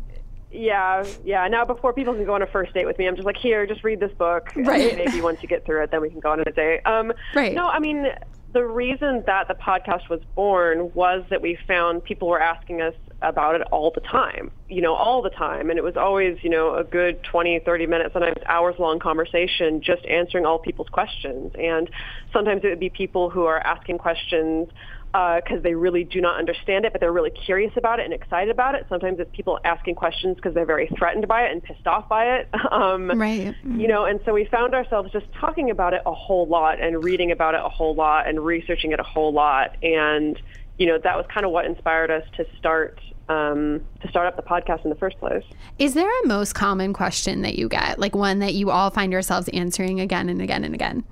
[0.52, 1.48] yeah, yeah.
[1.48, 3.68] Now, before people can go on a first date with me, I'm just like, here,
[3.68, 4.52] just read this book.
[4.56, 4.96] Right.
[4.98, 6.82] maybe once you get through it, then we can go on a date.
[6.86, 7.54] Um, right.
[7.54, 8.08] No, I mean,
[8.56, 12.94] the reason that the podcast was born was that we found people were asking us
[13.22, 15.70] about it all the time, you know, all the time.
[15.70, 19.82] And it was always, you know, a good 20, 30 minutes, sometimes hours long conversation
[19.82, 21.52] just answering all people's questions.
[21.60, 21.90] And
[22.32, 24.70] sometimes it would be people who are asking questions
[25.16, 28.14] because uh, they really do not understand it, but they're really curious about it and
[28.14, 28.86] excited about it.
[28.90, 32.38] Sometimes it's people asking questions because they're very threatened by it and pissed off by
[32.38, 32.50] it.
[32.76, 33.56] Um, right.
[33.64, 37.04] You know, and so we found ourselves just talking about it a whole lot and
[37.04, 39.78] reading about it a whole lot and researching it a whole lot.
[39.82, 40.38] And,
[40.78, 43.00] you know, that was kind of what inspired us to start
[43.30, 45.44] um, to start up the podcast in the first place.
[45.80, 49.12] Is there a most common question that you get, like one that you all find
[49.12, 51.06] yourselves answering again and again and again?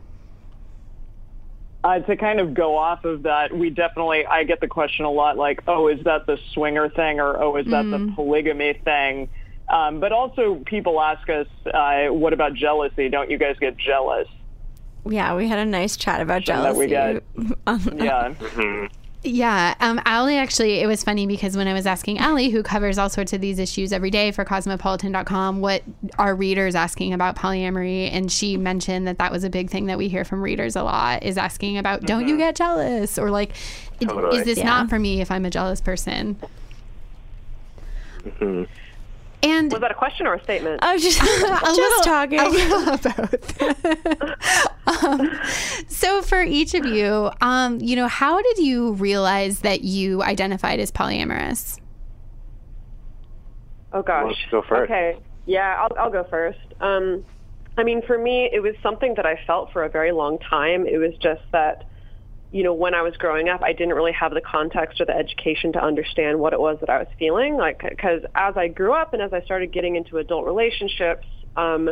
[1.84, 5.12] Uh, to kind of go off of that, we definitely, I get the question a
[5.12, 8.08] lot like, oh, is that the swinger thing or oh, is that mm.
[8.08, 9.28] the polygamy thing?
[9.70, 13.10] Um, but also people ask us, uh, what about jealousy?
[13.10, 14.28] Don't you guys get jealous?
[15.06, 16.88] Yeah, we had a nice chat about jealousy.
[16.88, 17.96] That we get.
[18.04, 18.34] yeah.
[18.54, 18.86] Mm-hmm.
[19.26, 22.98] Yeah, um, Ali actually, it was funny because when I was asking Ali, who covers
[22.98, 25.82] all sorts of these issues every day for Cosmopolitan.com, what
[26.20, 29.98] are readers asking about polyamory, and she mentioned that that was a big thing that
[29.98, 32.08] we hear from readers a lot is asking about, mm-hmm.
[32.08, 32.40] don't you mm-hmm.
[32.40, 33.54] get jealous, or like,
[34.02, 34.40] totally.
[34.40, 34.66] is this yeah.
[34.66, 36.36] not for me if I'm a jealous person?
[38.24, 38.64] Mm-hmm.
[39.44, 40.84] And was that a question or a statement?
[40.84, 42.40] I was just, just little, talking.
[42.40, 43.62] A little both.
[45.04, 45.30] um,
[45.88, 50.80] so, for each of you, um, you know, how did you realize that you identified
[50.80, 51.80] as polyamorous?
[53.92, 54.36] Oh gosh.
[54.50, 54.92] go first.
[54.92, 55.18] Okay.
[55.46, 56.60] Yeah, I'll, I'll go first.
[56.80, 57.24] Um,
[57.78, 60.88] I mean, for me, it was something that I felt for a very long time.
[60.88, 61.86] It was just that
[62.54, 65.16] you know, when I was growing up, I didn't really have the context or the
[65.16, 67.58] education to understand what it was that I was feeling.
[67.58, 71.26] Like, because as I grew up and as I started getting into adult relationships,
[71.58, 71.90] um,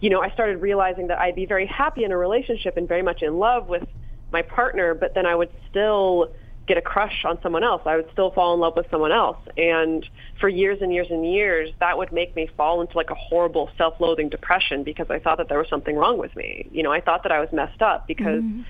[0.00, 3.02] you know, I started realizing that I'd be very happy in a relationship and very
[3.02, 3.86] much in love with
[4.32, 6.32] my partner, but then I would still
[6.66, 7.82] get a crush on someone else.
[7.84, 9.38] I would still fall in love with someone else.
[9.58, 10.08] And
[10.40, 13.68] for years and years and years, that would make me fall into like a horrible
[13.76, 16.66] self-loathing depression because I thought that there was something wrong with me.
[16.70, 18.62] You know, I thought that I was messed up because mm-hmm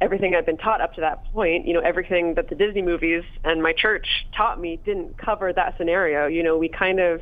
[0.00, 3.22] everything I've been taught up to that point, you know, everything that the Disney movies
[3.44, 6.26] and my church taught me didn't cover that scenario.
[6.26, 7.20] You know, we kind of,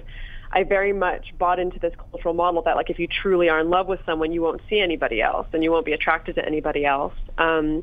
[0.53, 3.69] I very much bought into this cultural model that like if you truly are in
[3.69, 6.85] love with someone, you won't see anybody else and you won't be attracted to anybody
[6.85, 7.15] else.
[7.37, 7.83] Um,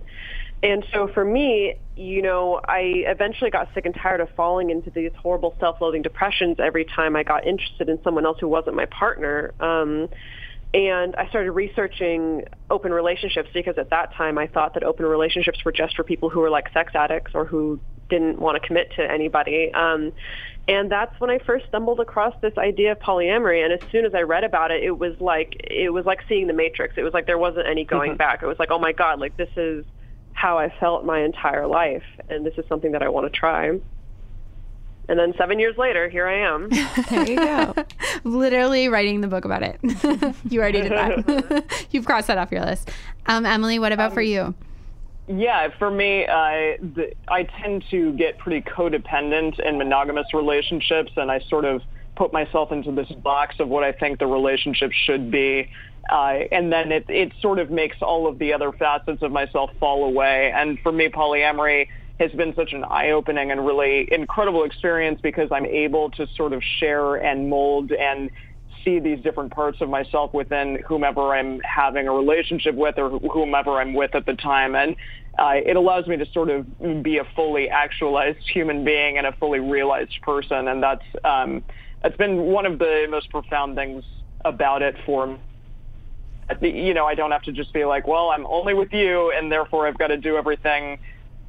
[0.63, 4.89] and so for me, you know, I eventually got sick and tired of falling into
[4.89, 8.85] these horrible self-loathing depressions every time I got interested in someone else who wasn't my
[8.85, 9.53] partner.
[9.59, 10.09] Um,
[10.75, 15.63] and I started researching open relationships because at that time I thought that open relationships
[15.63, 18.91] were just for people who were like sex addicts or who didn't want to commit
[18.97, 19.71] to anybody.
[19.73, 20.11] Um,
[20.67, 23.63] and that's when I first stumbled across this idea of polyamory.
[23.63, 26.47] And as soon as I read about it, it was like it was like seeing
[26.47, 26.95] the Matrix.
[26.97, 28.17] It was like there wasn't any going mm-hmm.
[28.17, 28.43] back.
[28.43, 29.85] It was like, oh my God, like this is
[30.33, 33.79] how I felt my entire life, and this is something that I want to try.
[35.07, 36.69] And then seven years later, here I am.
[37.09, 37.75] there you go.
[38.23, 39.79] Literally writing the book about it.
[40.49, 41.87] you already did that.
[41.91, 42.89] You've crossed that off your list.
[43.27, 44.55] Um, Emily, what about um, for you?
[45.27, 51.31] Yeah, for me, I the, I tend to get pretty codependent in monogamous relationships, and
[51.31, 51.81] I sort of
[52.15, 55.69] put myself into this box of what I think the relationship should be.
[56.09, 59.71] Uh, and then it, it sort of makes all of the other facets of myself
[59.79, 60.51] fall away.
[60.55, 61.87] And for me, polyamory
[62.19, 66.63] has been such an eye-opening and really incredible experience because I'm able to sort of
[66.79, 68.29] share and mold and
[68.83, 73.81] see these different parts of myself within whomever I'm having a relationship with or whomever
[73.81, 74.75] I'm with at the time.
[74.75, 74.95] And
[75.37, 76.65] uh, it allows me to sort of
[77.03, 80.67] be a fully actualized human being and a fully realized person.
[80.67, 81.63] And that's, um,
[82.01, 84.05] that's been one of the most profound things
[84.45, 85.39] about it for me
[86.61, 89.51] you know, I don't have to just be like, well, I'm only with you, and
[89.51, 90.99] therefore I've got to do everything,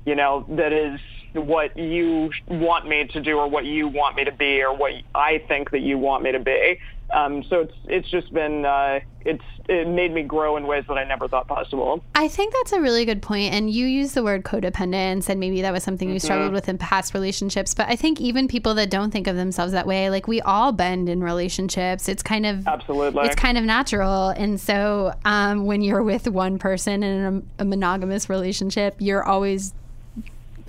[0.06, 1.00] you know, that is
[1.34, 4.94] what you want me to do or what you want me to be or what
[5.14, 6.78] I think that you want me to be.
[7.10, 10.98] Um, so it's it's just been uh, it's it made me grow in ways that
[10.98, 12.02] I never thought possible.
[12.16, 13.54] I think that's a really good point.
[13.54, 16.78] And you use the word codependence, and maybe that was something you struggled with in
[16.78, 17.74] past relationships.
[17.74, 20.72] But I think even people that don't think of themselves that way, like we all
[20.72, 22.08] bend in relationships.
[22.08, 23.26] It's kind of Absolutely.
[23.26, 24.30] it's kind of natural.
[24.30, 29.74] And so um, when you're with one person in a, a monogamous relationship, you're always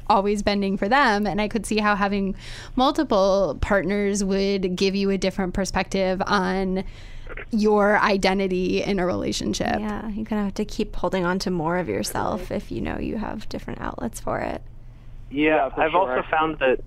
[0.09, 2.35] always bending for them and i could see how having
[2.75, 6.83] multiple partners would give you a different perspective on
[7.51, 11.77] your identity in a relationship Yeah, you're gonna have to keep holding on to more
[11.77, 14.61] of yourself if you know you have different outlets for it.
[15.29, 16.17] Yeah, for I've sure.
[16.17, 16.79] also found that,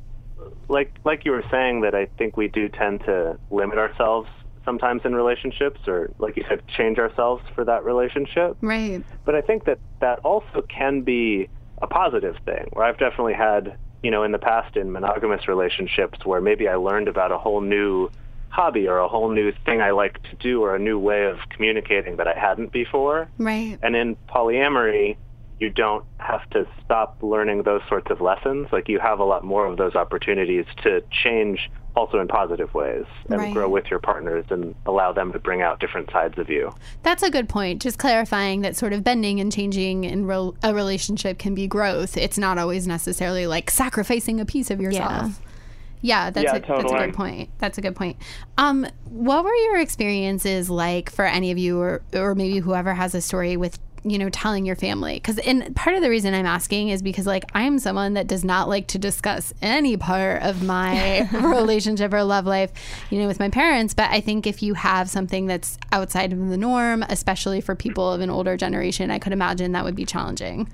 [0.69, 4.29] like like you were saying, that I think we do tend to limit ourselves
[4.65, 8.57] sometimes in relationships, or like you said, change ourselves for that relationship.
[8.61, 11.49] right But I think that that also can be
[11.81, 12.69] a positive thing.
[12.73, 16.77] Where I've definitely had, you know, in the past in monogamous relationships, where maybe I
[16.77, 18.11] learned about a whole new
[18.51, 21.39] hobby or a whole new thing I like to do or a new way of
[21.51, 23.29] communicating that I hadn't before.
[23.39, 25.17] right And in polyamory,
[25.61, 28.69] you don't have to stop learning those sorts of lessons.
[28.73, 33.05] Like you have a lot more of those opportunities to change also in positive ways
[33.29, 33.53] and Right.
[33.53, 36.73] grow with your partners and allow them to bring out different sides of you.
[37.03, 37.83] That's a good point.
[37.83, 42.17] Just clarifying that sort of bending and changing in rel a relationship can be growth.
[42.17, 45.41] It's not always necessarily like sacrificing a piece of yourself.
[46.03, 47.51] Yeah, that's, Yeah, a, that's a good point.
[47.59, 48.17] That's a good point.
[48.57, 53.15] Um, what were your experiences like for any of you, or or maybe whoever has
[53.15, 55.15] a story with you know telling your family?
[55.15, 58.45] Because and part of the reason I'm asking is because like I'm someone that does
[58.45, 62.73] not like to discuss any part of my relationship or love life,
[63.11, 63.95] you know, with my parents.
[63.95, 68.13] But I think if you have something that's outside of the norm, especially for people
[68.13, 70.69] of an older generation, I could imagine that would be challenging.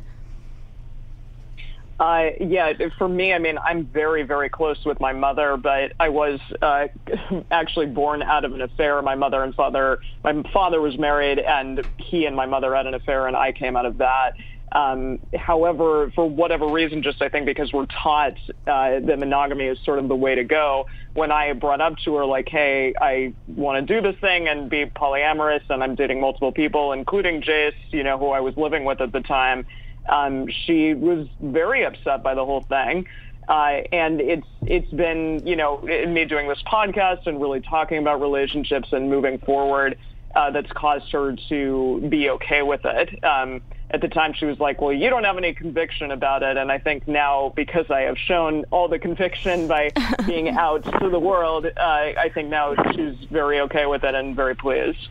[1.99, 6.11] Uh, yeah, for me, I mean, I'm very, very close with my mother, but I
[6.11, 6.89] was uh,
[7.51, 9.01] actually born out of an affair.
[9.01, 12.93] My mother and father, my father was married, and he and my mother had an
[12.93, 14.33] affair, and I came out of that.
[14.73, 18.35] Um, however, for whatever reason, just I think because we're taught
[18.67, 20.87] uh, that monogamy is sort of the way to go.
[21.15, 24.69] When I brought up to her, like, hey, I want to do this thing and
[24.69, 28.85] be polyamorous, and I'm dating multiple people, including Jase, you know, who I was living
[28.85, 29.65] with at the time
[30.09, 33.07] um, she was very upset by the whole thing.
[33.49, 38.21] Uh, and it's it's been you know me doing this podcast and really talking about
[38.21, 39.97] relationships and moving forward
[40.35, 43.25] uh, that's caused her to be okay with it.
[43.25, 46.57] Um, at the time, she was like, "Well, you don't have any conviction about it,"
[46.57, 49.93] and I think now because I have shown all the conviction by
[50.27, 54.35] being out to the world, uh, I think now she's very okay with it and
[54.35, 55.09] very pleased.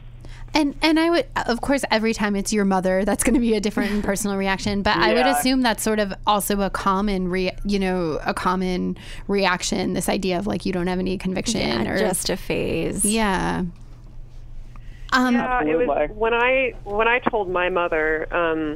[0.55, 3.53] And and I would of course every time it's your mother that's going to be
[3.55, 7.51] a different personal reaction but I would assume that's sort of also a common re,
[7.65, 11.91] you know a common reaction this idea of like you don't have any conviction Yeah,
[11.91, 13.03] or just a phase.
[13.03, 13.63] yeah
[15.13, 18.27] um Yeah, it was when I when I told my mother.
[18.33, 18.75] Um,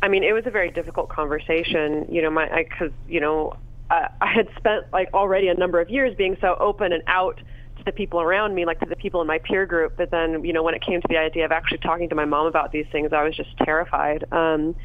[0.00, 2.06] I mean, it was a very difficult conversation.
[2.10, 3.56] You know, my because you know
[3.90, 7.36] I, I had spent like already a number of years being so open and out
[7.38, 7.42] to
[7.88, 9.94] the people around me, like to the people in my peer group.
[9.96, 12.24] But then, you know, when it came to the idea of actually talking to my
[12.24, 14.24] mom about these things, I was just terrified.
[14.30, 14.76] Um,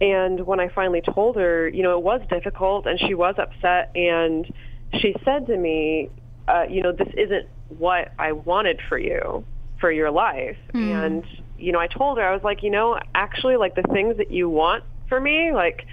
[0.00, 3.90] and when I finally told her, you know, it was difficult and she was upset.
[3.94, 4.52] And
[4.98, 6.10] she said to me,
[6.48, 7.46] uh, you know, this isn't
[7.78, 9.44] what I wanted for you,
[9.80, 10.56] for your life.
[11.04, 11.24] And,
[11.58, 14.32] you know, I told her, I was like, you know, actually, like the things that
[14.32, 15.86] you want for me, like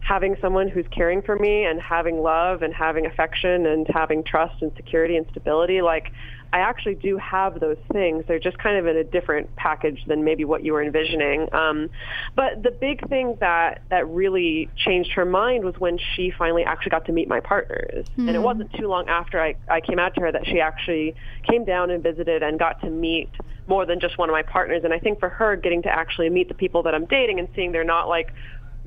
[0.00, 4.60] having someone who's caring for me and having love and having affection and having trust
[4.62, 6.10] and security and stability, like
[6.52, 8.24] I actually do have those things.
[8.26, 11.52] They're just kind of in a different package than maybe what you were envisioning.
[11.54, 11.90] Um,
[12.34, 16.90] but the big thing that that really changed her mind was when she finally actually
[16.90, 18.06] got to meet my partners.
[18.28, 21.14] And it wasn't too long after I, I came out to her that she actually
[21.48, 23.30] came down and visited and got to meet
[23.68, 24.82] more than just one of my partners.
[24.82, 27.48] And I think for her, getting to actually meet the people that I'm dating and
[27.54, 28.32] seeing they're not like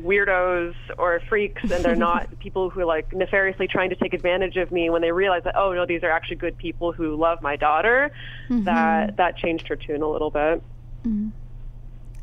[0.02, 4.58] weirdos or freaks and they're not people who are like nefariously trying to take advantage
[4.58, 7.42] of me when they realize that oh no these are actually good people who love
[7.42, 8.12] my daughter
[8.50, 10.64] that that changed her tune a little bit.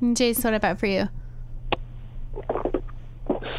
[0.00, 1.08] And Jase what about for you?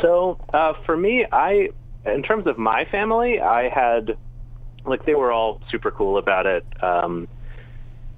[0.01, 1.69] So uh, for me, I,
[2.05, 4.17] in terms of my family, I had,
[4.85, 6.65] like, they were all super cool about it.
[6.83, 7.27] Um,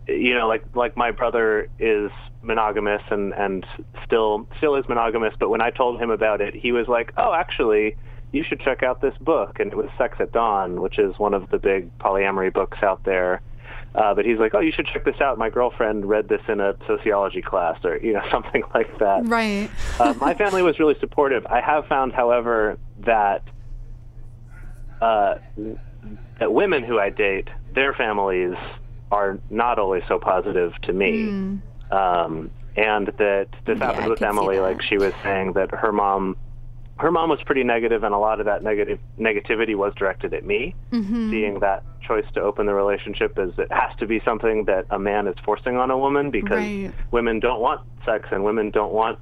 [0.07, 2.11] you know, like like my brother is
[2.43, 3.65] monogamous and and
[4.05, 5.33] still still is monogamous.
[5.39, 7.95] But when I told him about it, he was like, "Oh, actually."
[8.31, 11.35] You should check out this book, and it was Sex at Dawn, which is one
[11.35, 13.43] of the big polyamory books out there.
[13.95, 15.37] Uh, but he's like, oh, you should check this out.
[15.37, 19.27] My girlfriend read this in a sociology class, or you know, something like that.
[19.27, 19.69] Right.
[19.99, 21.45] uh, my family was really supportive.
[21.45, 23.43] I have found, however, that
[24.99, 25.35] uh,
[26.39, 28.55] that women who I date, their families
[29.11, 31.59] are not always so positive to me.
[31.93, 36.35] Um, and that this Yeah, happened with Emily, like she was saying that her mom,
[36.97, 40.43] her mom was pretty negative, and a lot of that negative negativity was directed at
[40.45, 40.73] me.
[40.91, 41.29] Mm-hmm.
[41.29, 44.97] Seeing that choice to open the relationship is it has to be something that a
[44.99, 46.91] man is forcing on a woman because Right.
[47.11, 49.19] women don't want sex and women don't want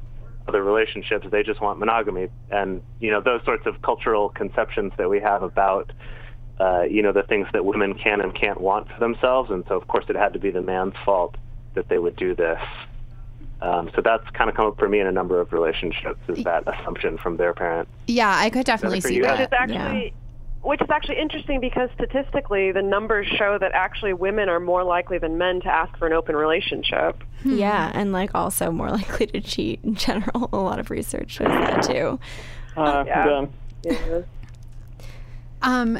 [0.47, 1.27] other relationships.
[1.29, 5.43] They just want monogamy, and you know those sorts of cultural conceptions that we have
[5.43, 5.91] about
[6.59, 9.51] uh, you know the things that women can and can't want for themselves.
[9.51, 11.35] And so, of course, it had to be the man's fault
[11.73, 12.59] that they would do this.
[13.61, 16.43] Um, so that's kind of come up for me in a number of relationships is
[16.43, 17.91] that assumption from their parents.
[18.07, 19.23] Yeah, I could definitely see you?
[19.23, 19.39] that.
[19.39, 20.13] Which is actually
[20.63, 25.17] which is actually interesting because statistically the numbers show that actually women are more likely
[25.17, 27.23] than men to ask for an open relationship.
[27.43, 30.49] Yeah, and like also more likely to cheat in general.
[30.53, 32.19] A lot of research shows that too.
[32.77, 33.45] Uh, Yeah.
[33.83, 33.97] yeah.
[34.09, 34.21] Yeah.
[35.63, 35.99] Um,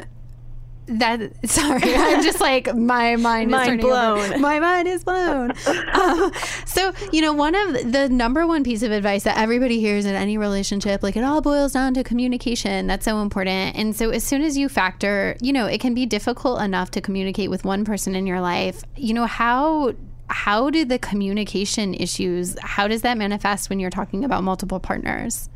[0.86, 4.28] that sorry, I'm just like my mind is Mind turning over.
[4.28, 4.40] blown.
[4.40, 5.52] My mind is blown.
[5.92, 6.32] um,
[6.66, 10.14] so you know, one of the number one piece of advice that everybody hears in
[10.14, 12.86] any relationship, like it all boils down to communication.
[12.86, 13.76] That's so important.
[13.76, 17.00] And so as soon as you factor, you know, it can be difficult enough to
[17.00, 18.82] communicate with one person in your life.
[18.96, 19.94] You know how.
[20.28, 25.50] How do the communication issues, how does that manifest when you're talking about multiple partners?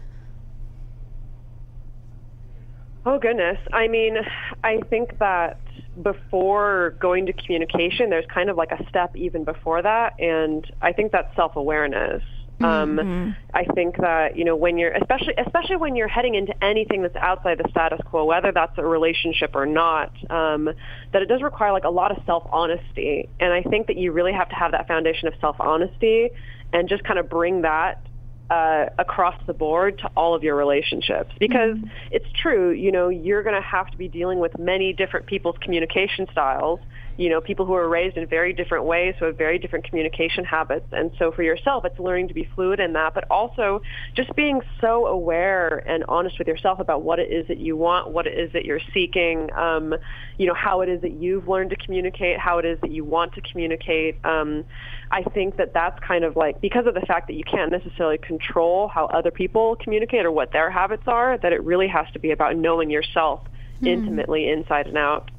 [3.07, 3.59] Oh goodness.
[3.73, 4.17] I mean,
[4.65, 5.61] I think that
[6.03, 10.93] before going to communication, there's kind of like a step even before that, and I
[10.93, 12.23] think that's self-awareness.
[12.59, 17.03] Um, I think that you know when you're especially especially when you're heading into anything
[17.03, 20.71] that's outside the status quo, whether that's a relationship or not, um,
[21.13, 24.33] that it does require like a lot of self-honesty, and I think that you really
[24.33, 26.31] have to have that foundation of self-honesty
[26.73, 28.05] and just kind of bring that
[28.51, 31.33] uh, across the board to all of your relationships.
[31.39, 31.77] Because
[32.11, 35.57] it's true you know you're going to have to be dealing with many different people's
[35.61, 36.81] communication styles
[37.17, 40.45] you know people who are raised in very different ways who have very different communication
[40.45, 40.87] habits.
[40.93, 43.83] And so for yourself it's learning to be fluid in that but also
[44.15, 48.11] just being so aware and honest with yourself about what it is that you want
[48.11, 49.95] what it is that you're seeking um,
[50.39, 53.05] you know how it is that you've learned to communicate how it is that you
[53.05, 54.25] want to communicate.
[54.25, 54.65] Um,
[55.11, 58.19] I think that that's kind of like because of the fact that you can't necessarily
[58.19, 62.19] control how other people communicate or what their habits are, that it really has to
[62.19, 63.41] be about knowing yourself
[63.83, 65.31] intimately inside and out.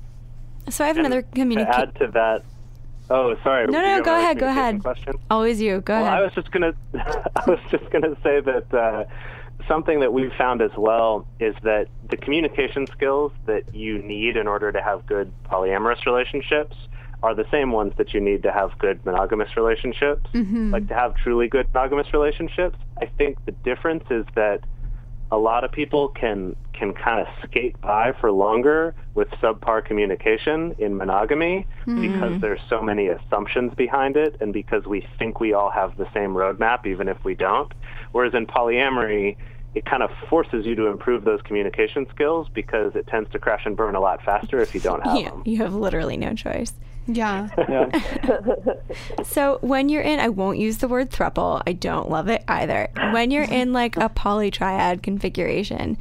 [0.70, 1.74] So I have another To communication.
[1.82, 2.44] add to that,
[3.10, 3.68] oh, sorry.
[3.68, 4.82] No, no, go ahead, go ahead.
[4.82, 5.16] Question?
[5.30, 5.82] Always you.
[5.82, 9.06] Go Well, I was just gonna, I was just gonna say that uh,
[9.68, 14.48] something that we've found as well is that the communication skills that you need in
[14.48, 16.76] order to have good polyamorous relationships
[17.24, 20.30] are the same ones that you need to have good monogamous relationships.
[20.72, 22.78] Like to have truly good monogamous relationships.
[23.02, 24.60] I think the difference is that
[25.32, 30.76] a lot of people can can kind of skate by for longer with subpar communication
[30.78, 32.00] in monogamy hmm.
[32.00, 36.08] because there's so many assumptions behind it and because we think we all have the
[36.14, 37.74] same roadmap even if we don't.
[38.12, 39.38] Whereas in polyamory,
[39.74, 43.64] it kind of forces you to improve those communication skills because it tends to crash
[43.66, 45.44] and burn a lot faster if you don't have Yeah, them.
[45.46, 46.74] you have literally no choice.
[47.08, 47.50] Yeah.
[49.24, 51.62] So when you're in, I won't use the word thruple.
[51.68, 52.88] I don't love it either.
[53.12, 55.98] When you're in like a polytriad configuration,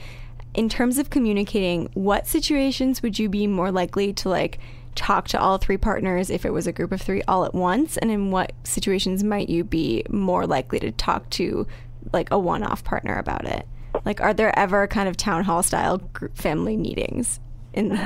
[0.54, 4.58] in terms of communicating, what situations would you be more likely to like
[4.94, 7.96] talk to all three partners if it was a group of three all at once?
[7.98, 11.66] And in what situations might you be more likely to talk to
[12.12, 13.66] like a one-off partner about it?
[14.04, 17.40] Like, are there ever kind of town hall style group family meetings?
[17.74, 17.90] In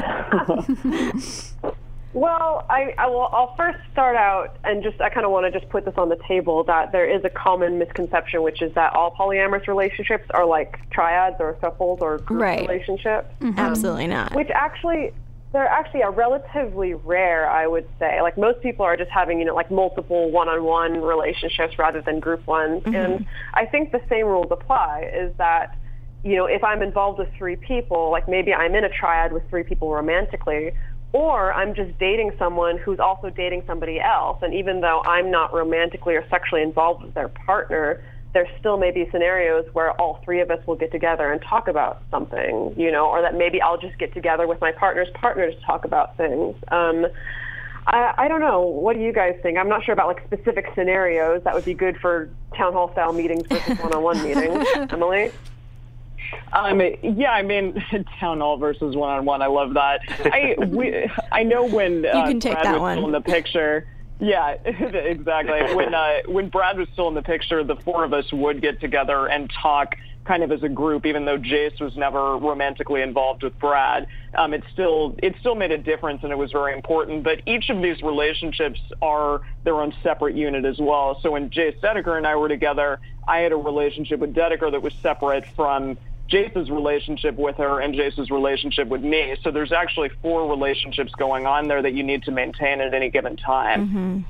[2.13, 5.57] Well, I, I will, I'll first start out and just I kind of want to
[5.57, 8.95] just put this on the table that there is a common misconception, which is that
[8.95, 12.69] all polyamorous relationships are like triads or couples or group Right.
[12.69, 13.29] relationships.
[13.41, 13.59] Mm-hmm.
[13.59, 14.35] Um, absolutely not.
[14.35, 15.13] which actually
[15.53, 19.45] they're actually a relatively rare i would say like most people are just having you
[19.45, 22.95] know like multiple one-on-one relationships rather than group ones mm-hmm.
[22.95, 25.77] and i think the same rules apply is that
[26.23, 29.43] you know if i'm involved with three people like maybe i'm in a triad with
[29.51, 30.71] three people romantically
[31.13, 35.53] or i'm just dating someone who's also dating somebody else and even though i'm not
[35.53, 38.03] romantically or sexually involved with their partner
[38.33, 41.67] there still may be scenarios where all three of us will get together and talk
[41.67, 45.51] about something, you know, or that maybe I'll just get together with my partner's partner
[45.51, 46.55] to talk about things.
[46.69, 47.07] Um,
[47.87, 48.61] I, I don't know.
[48.61, 49.59] What do you guys think?
[49.59, 53.13] I'm not sure about like specific scenarios that would be good for town hall style
[53.13, 54.65] meetings versus one-on-one meetings.
[54.91, 55.33] Emily?
[56.53, 57.83] Um, yeah, I mean,
[58.21, 59.43] town hall versus one on one.
[59.43, 60.01] I love that.
[60.09, 62.97] I we, I know when uh, can take Brad that was one.
[62.97, 63.87] still in the picture.
[64.21, 65.75] Yeah, exactly.
[65.75, 68.81] When uh, when Brad was still in the picture, the four of us would get
[68.81, 73.43] together and talk kind of as a group, even though Jase was never romantically involved
[73.43, 74.07] with Brad.
[74.37, 77.25] Um, it still it still made a difference and it was very important.
[77.25, 81.19] But each of these relationships are their own separate unit as well.
[81.23, 84.83] So when Jase Dedeker and I were together, I had a relationship with Dedeker that
[84.83, 85.97] was separate from
[86.31, 89.37] Jase's relationship with her and Jase's relationship with me.
[89.43, 93.11] So there's actually four relationships going on there that you need to maintain at any
[93.11, 93.81] given time.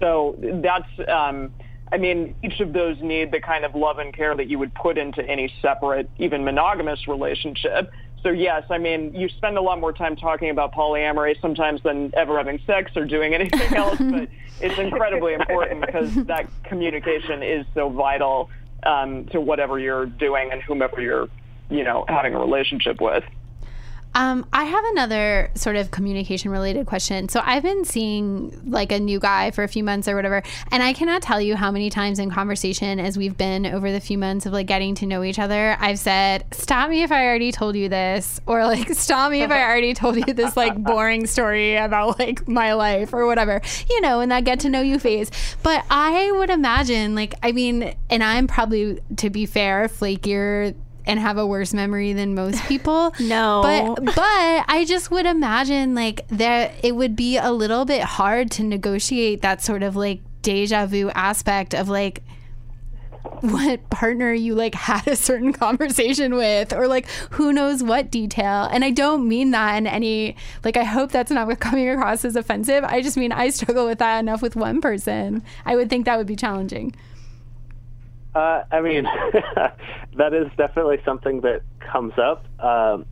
[0.01, 1.53] So that's, um,
[1.93, 4.75] I mean, each of those need the kind of love and care that you would
[4.75, 7.91] put into any separate, even monogamous relationship.
[8.23, 12.13] So yes, I mean, you spend a lot more time talking about polyamory sometimes than
[12.15, 14.29] ever having sex or doing anything else, but
[14.61, 18.51] it's incredibly important because that communication is so vital
[18.85, 21.29] um, to whatever you're doing and whomever you're,
[21.71, 23.25] you know, having a relationship with.
[24.15, 27.29] Um, I have another sort of communication related question.
[27.29, 30.43] So I've been seeing like a new guy for a few months or whatever,
[30.73, 34.01] and I cannot tell you how many times in conversation as we've been over the
[34.01, 37.25] few months of like getting to know each other, I've said, "Stop me if I
[37.25, 40.77] already told you this," or like, "Stop me if I already told you this like
[40.83, 44.81] boring story about like my life or whatever." You know, in that get to know
[44.81, 45.31] you phase.
[45.63, 50.75] But I would imagine, like, I mean, and I'm probably, to be fair, flakier
[51.11, 53.15] and have a worse memory than most people.
[53.21, 53.61] No.
[53.63, 58.51] But but I just would imagine like that it would be a little bit hard
[58.53, 62.23] to negotiate that sort of like deja vu aspect of like
[63.41, 68.65] what partner you like had a certain conversation with or like who knows what detail
[68.73, 70.35] and i don't mean that in any
[70.65, 73.99] like i hope that's not coming across as offensive i just mean i struggle with
[73.99, 76.95] that enough with one person i would think that would be challenging
[78.35, 79.05] Uh, I mean,
[80.17, 82.45] that is definitely something that comes up.
[82.63, 83.07] Um,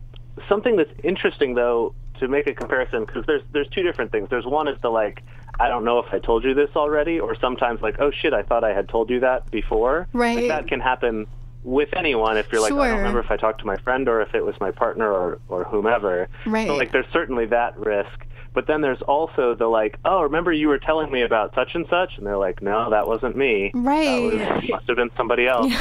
[0.49, 4.29] something that's interesting, though, to make a comparison, because there's there's two different things.
[4.31, 5.23] There's one is the like,
[5.61, 8.43] I don't know if I told you this already, or sometimes like, oh shit, I
[8.43, 10.07] thought I had told you that before.
[10.13, 10.37] Right.
[10.37, 11.27] Like, that can happen
[11.65, 14.23] with anyone if you're like, I don't remember if I talked to my friend or
[14.23, 16.29] if it was my partner or or whomever.
[16.47, 16.67] Right.
[16.69, 18.25] So like, there's certainly that risk.
[18.55, 21.87] But then there's also the like, oh, remember you were telling me about such and
[21.89, 23.71] such, and they're like, no, that wasn't me.
[23.75, 24.31] Right.
[24.31, 25.73] That was, must have been somebody else.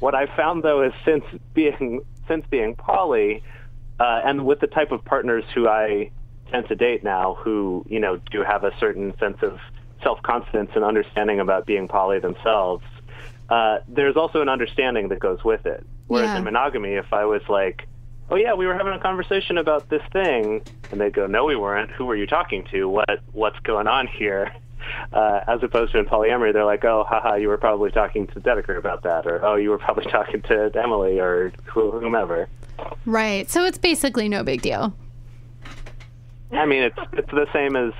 [0.00, 3.42] What I found though is since being since being poly,
[4.00, 6.10] uh, and with the type of partners who I
[6.50, 9.58] tend to date now, who you know do have a certain sense of
[10.02, 12.84] self confidence and understanding about being poly themselves,
[13.48, 15.86] uh, there's also an understanding that goes with it.
[16.06, 16.38] Whereas Yeah.
[16.38, 17.86] in monogamy, if I was like,
[18.30, 21.56] oh yeah, we were having a conversation about this thing, and they'd go, no, we
[21.56, 21.90] weren't.
[21.90, 22.88] Who were you talking to?
[22.88, 24.54] What what's going on here?
[25.14, 28.38] Uh, as opposed to in polyamory, they're like, oh, haha, you were probably talking to
[28.38, 32.48] Dedeker about that, or oh, you were probably talking to Emily or whomever.
[33.06, 34.92] right so it's basically no big deal
[36.52, 37.92] I mean, it's it's the same as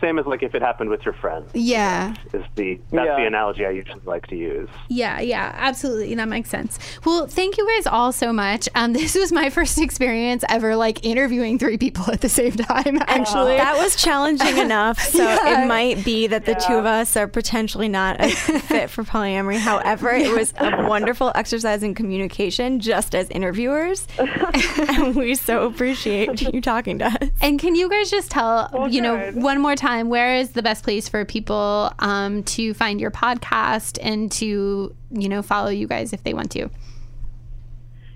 [0.00, 1.44] the same as like if it happened with your friend.
[1.54, 3.16] yeah Is the that's Yeah.
[3.16, 4.68] the analogy I usually like to use.
[4.88, 6.14] Yeah, yeah, absolutely.
[6.14, 6.78] That makes sense.
[7.04, 8.68] Well, thank you guys all so much.
[8.74, 12.98] Um, this was my first experience ever like interviewing three people at the same time,
[13.06, 13.56] actually.
[13.56, 15.62] That was challenging enough, so Yeah.
[15.64, 19.58] it might be that the two of us are potentially not a fit for polyamory.
[19.58, 26.40] However, it was a wonderful exercise in communication just as interviewers, and we so appreciate
[26.52, 27.16] you talking to us.
[27.40, 29.42] and can you guys just tell, Well, you know, good.
[29.42, 33.98] one more time, where is the best place for people um, to find your podcast
[34.02, 36.68] and to, you know, follow you guys if they want to?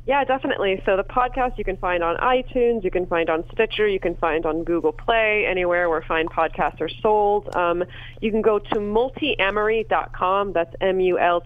[0.04, 0.82] Yeah, definitely.
[0.84, 4.16] So the podcast you can find on iTunes, you can find on Stitcher, you can
[4.16, 7.54] find on Google Play, anywhere where fine podcasts are sold.
[7.54, 7.84] Um,
[8.20, 10.54] you can go to multiamory.com.
[10.54, 11.44] That's M-U-L-T-I-A-M-O-R-Y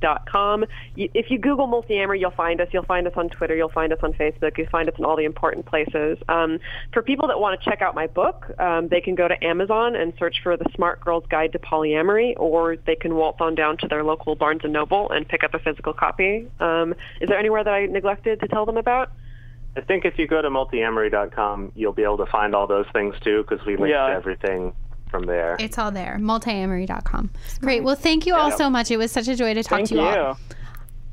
[0.00, 0.64] dot com.
[0.96, 2.68] If you Google multiamory, you'll find us.
[2.70, 3.56] You'll find us on Twitter.
[3.56, 4.56] You'll find us on Facebook.
[4.56, 6.16] You'll find us in all the important places.
[6.28, 6.60] Um,
[6.92, 9.96] for people that want to check out my book, um, they can go to Amazon
[9.96, 13.78] and search for The Smart Girl's Guide to Polyamory, or they can waltz on down
[13.78, 16.03] to their local Barnes & Noble and pick up a physical copy.
[16.60, 19.10] Um, is there anywhere that I neglected to tell them about?
[19.76, 23.14] I think if you go to multiamory.com, you'll be able to find all those things
[23.24, 24.06] too, because we link Yeah.
[24.08, 24.72] to everything
[25.10, 25.56] from there.
[25.58, 27.30] It's all there, multiamory.com.
[27.60, 27.82] Great.
[27.82, 28.90] Well, thank you all so much.
[28.90, 30.06] It was such a joy to talk Thank to you, you.
[30.06, 30.38] all.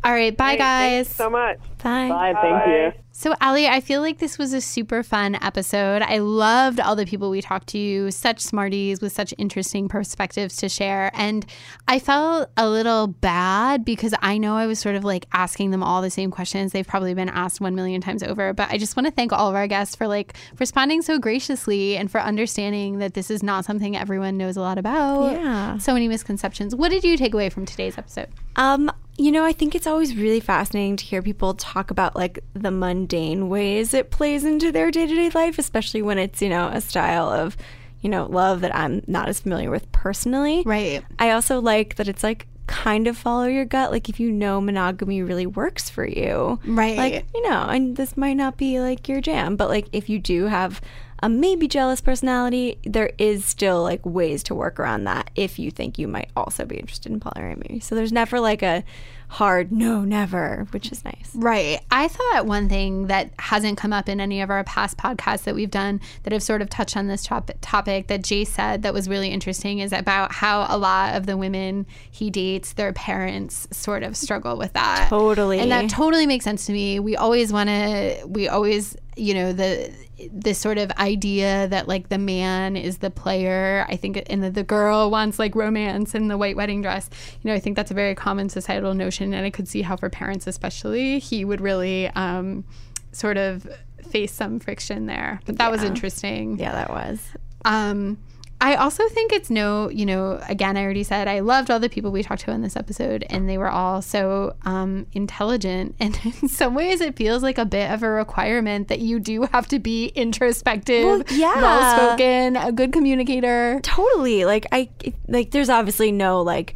[0.04, 0.36] All right.
[0.36, 0.60] Bye, Great.
[0.60, 1.08] Thank you guys.
[1.10, 1.60] so much.
[1.84, 2.10] Bye.
[2.10, 2.34] Bye.
[2.42, 3.02] Thank you.
[3.14, 6.02] So, Ali, I feel like this was a super fun episode.
[6.02, 10.70] I loved all the people we talked to, such smarties with such interesting perspectives to
[10.70, 11.12] share.
[11.14, 11.46] And
[11.88, 15.84] I felt a little bad because I know I was sort of like asking them
[15.84, 16.72] all the same questions.
[16.72, 18.54] They've probably been asked one million times over.
[18.54, 21.98] But I just want to thank all of our guests for like responding so graciously
[21.98, 25.34] and for understanding that this is not something everyone knows a lot about.
[25.34, 25.78] Yeah.
[25.78, 26.76] So many misconceptions.
[26.76, 28.30] What did you take away from today's episode?
[28.56, 28.92] Um,
[29.22, 32.72] you know, I think it's always really fascinating to hear people talk about like the
[32.72, 36.70] mundane ways it plays into their day to day life, especially when it's, you know,
[36.70, 37.56] a style of,
[38.02, 40.64] you know, love that I'm not as familiar with personally.
[40.66, 41.04] Right.
[41.20, 43.92] I also like that it's like kind of follow your gut.
[43.92, 46.60] Like if you know monogamy really works for you.
[46.66, 46.98] Right.
[46.98, 50.18] Like, you know, and this might not be like your jam, but like if you
[50.18, 50.82] do have
[51.22, 55.70] a maybe jealous personality, there is still like ways to work around that if you
[55.70, 57.82] think you might also be interested in polyamory.
[57.84, 58.84] So there's never like a
[59.32, 61.32] hard no, never, which is nice.
[61.34, 61.80] Right.
[61.90, 65.56] I thought one thing that hasn't come up in any of our past podcasts that
[65.56, 68.94] we've done that have sort of touched on this top- topic that Jay said that
[68.94, 73.70] was really interesting is about how a lot of the women he dates, their parents
[73.72, 75.08] sort of struggle with that.
[75.10, 75.60] Totally.
[75.60, 77.00] And that totally makes sense to me.
[77.00, 79.94] We always want to, we always, you know, the,
[80.32, 83.86] this sort of idea that like the man is the player.
[83.90, 87.10] I think, and the, the girl wants like romance and the white wedding dress.
[87.42, 89.96] You know, I think that's a very common societal notion, and I could see how
[89.96, 92.64] for parents especially, he would really um,
[93.12, 93.68] sort of
[94.10, 95.40] face some friction there.
[95.46, 96.60] But that was interesting.
[96.60, 97.20] Yeah, that was.
[97.66, 98.18] Um,
[98.62, 101.90] I also think it's no, you know, again, I already said I loved all the
[101.90, 105.96] people we talked to in this episode, and they were all so um, intelligent.
[106.00, 109.44] And in some ways, it feels like a bit of a requirement that you do
[109.52, 111.56] have to be introspective, Well, yeah.
[111.56, 113.80] well spoken, a good communicator.
[113.82, 114.46] Totally.
[114.46, 114.90] Like I
[115.28, 116.76] like there's obviously no like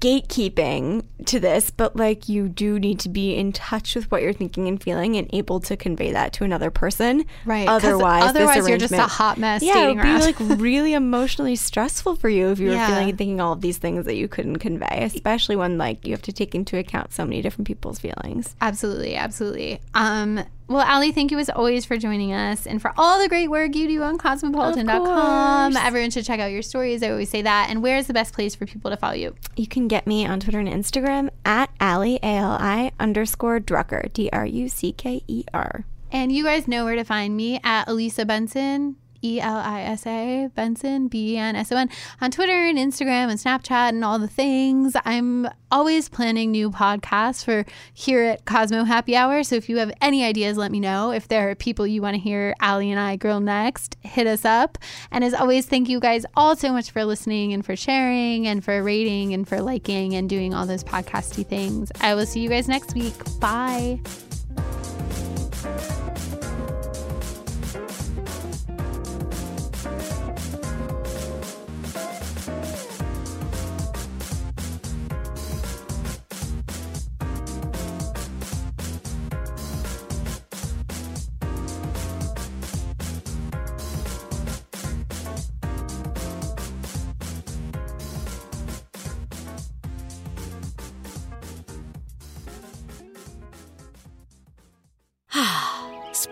[0.00, 4.32] gatekeeping to this, but like you do need to be in touch with what you're
[4.32, 7.24] thinking and feeling and able to convey that to another person.
[7.44, 7.68] Right.
[7.68, 12.16] Otherwise, otherwise you're just a hot mess Yeah, it would be like really emotionally stressful
[12.16, 12.86] for you if you were Yeah.
[12.86, 16.12] feeling and thinking all of these things that you couldn't convey, especially when like you
[16.12, 18.54] have to take into account so many different people's feelings.
[18.60, 19.80] Absolutely, absolutely.
[19.94, 23.48] Um, well, Ali, thank you as always for joining us and for all the great
[23.48, 25.76] work you do on cosmopolitan.com.
[25.76, 27.02] Everyone should check out your stories.
[27.02, 27.68] I always say that.
[27.70, 29.36] And where is the best place for people to follow you?
[29.56, 34.12] You can get me on Twitter and Instagram at Ali A L I underscore Drucker
[34.12, 35.84] D R U C K E R.
[36.10, 40.06] And you guys know where to find me at Elisa Benson, E L I S
[40.06, 41.90] A Benson, B E N S O N,
[42.20, 44.96] on Twitter and Instagram and Snapchat and all the things.
[45.04, 49.42] I'm always planning new podcasts for here at Cosmo Happy Hour.
[49.42, 51.10] So if you have any ideas, let me know.
[51.10, 54.44] If there are people you want to hear Ali and I grill next, hit us
[54.44, 54.78] up.
[55.10, 58.64] And as always, thank you guys all so much for listening and for sharing and
[58.64, 61.90] for rating and for liking and doing all those podcasty things.
[62.00, 63.14] I will see you guys next week.
[63.40, 64.00] Bye.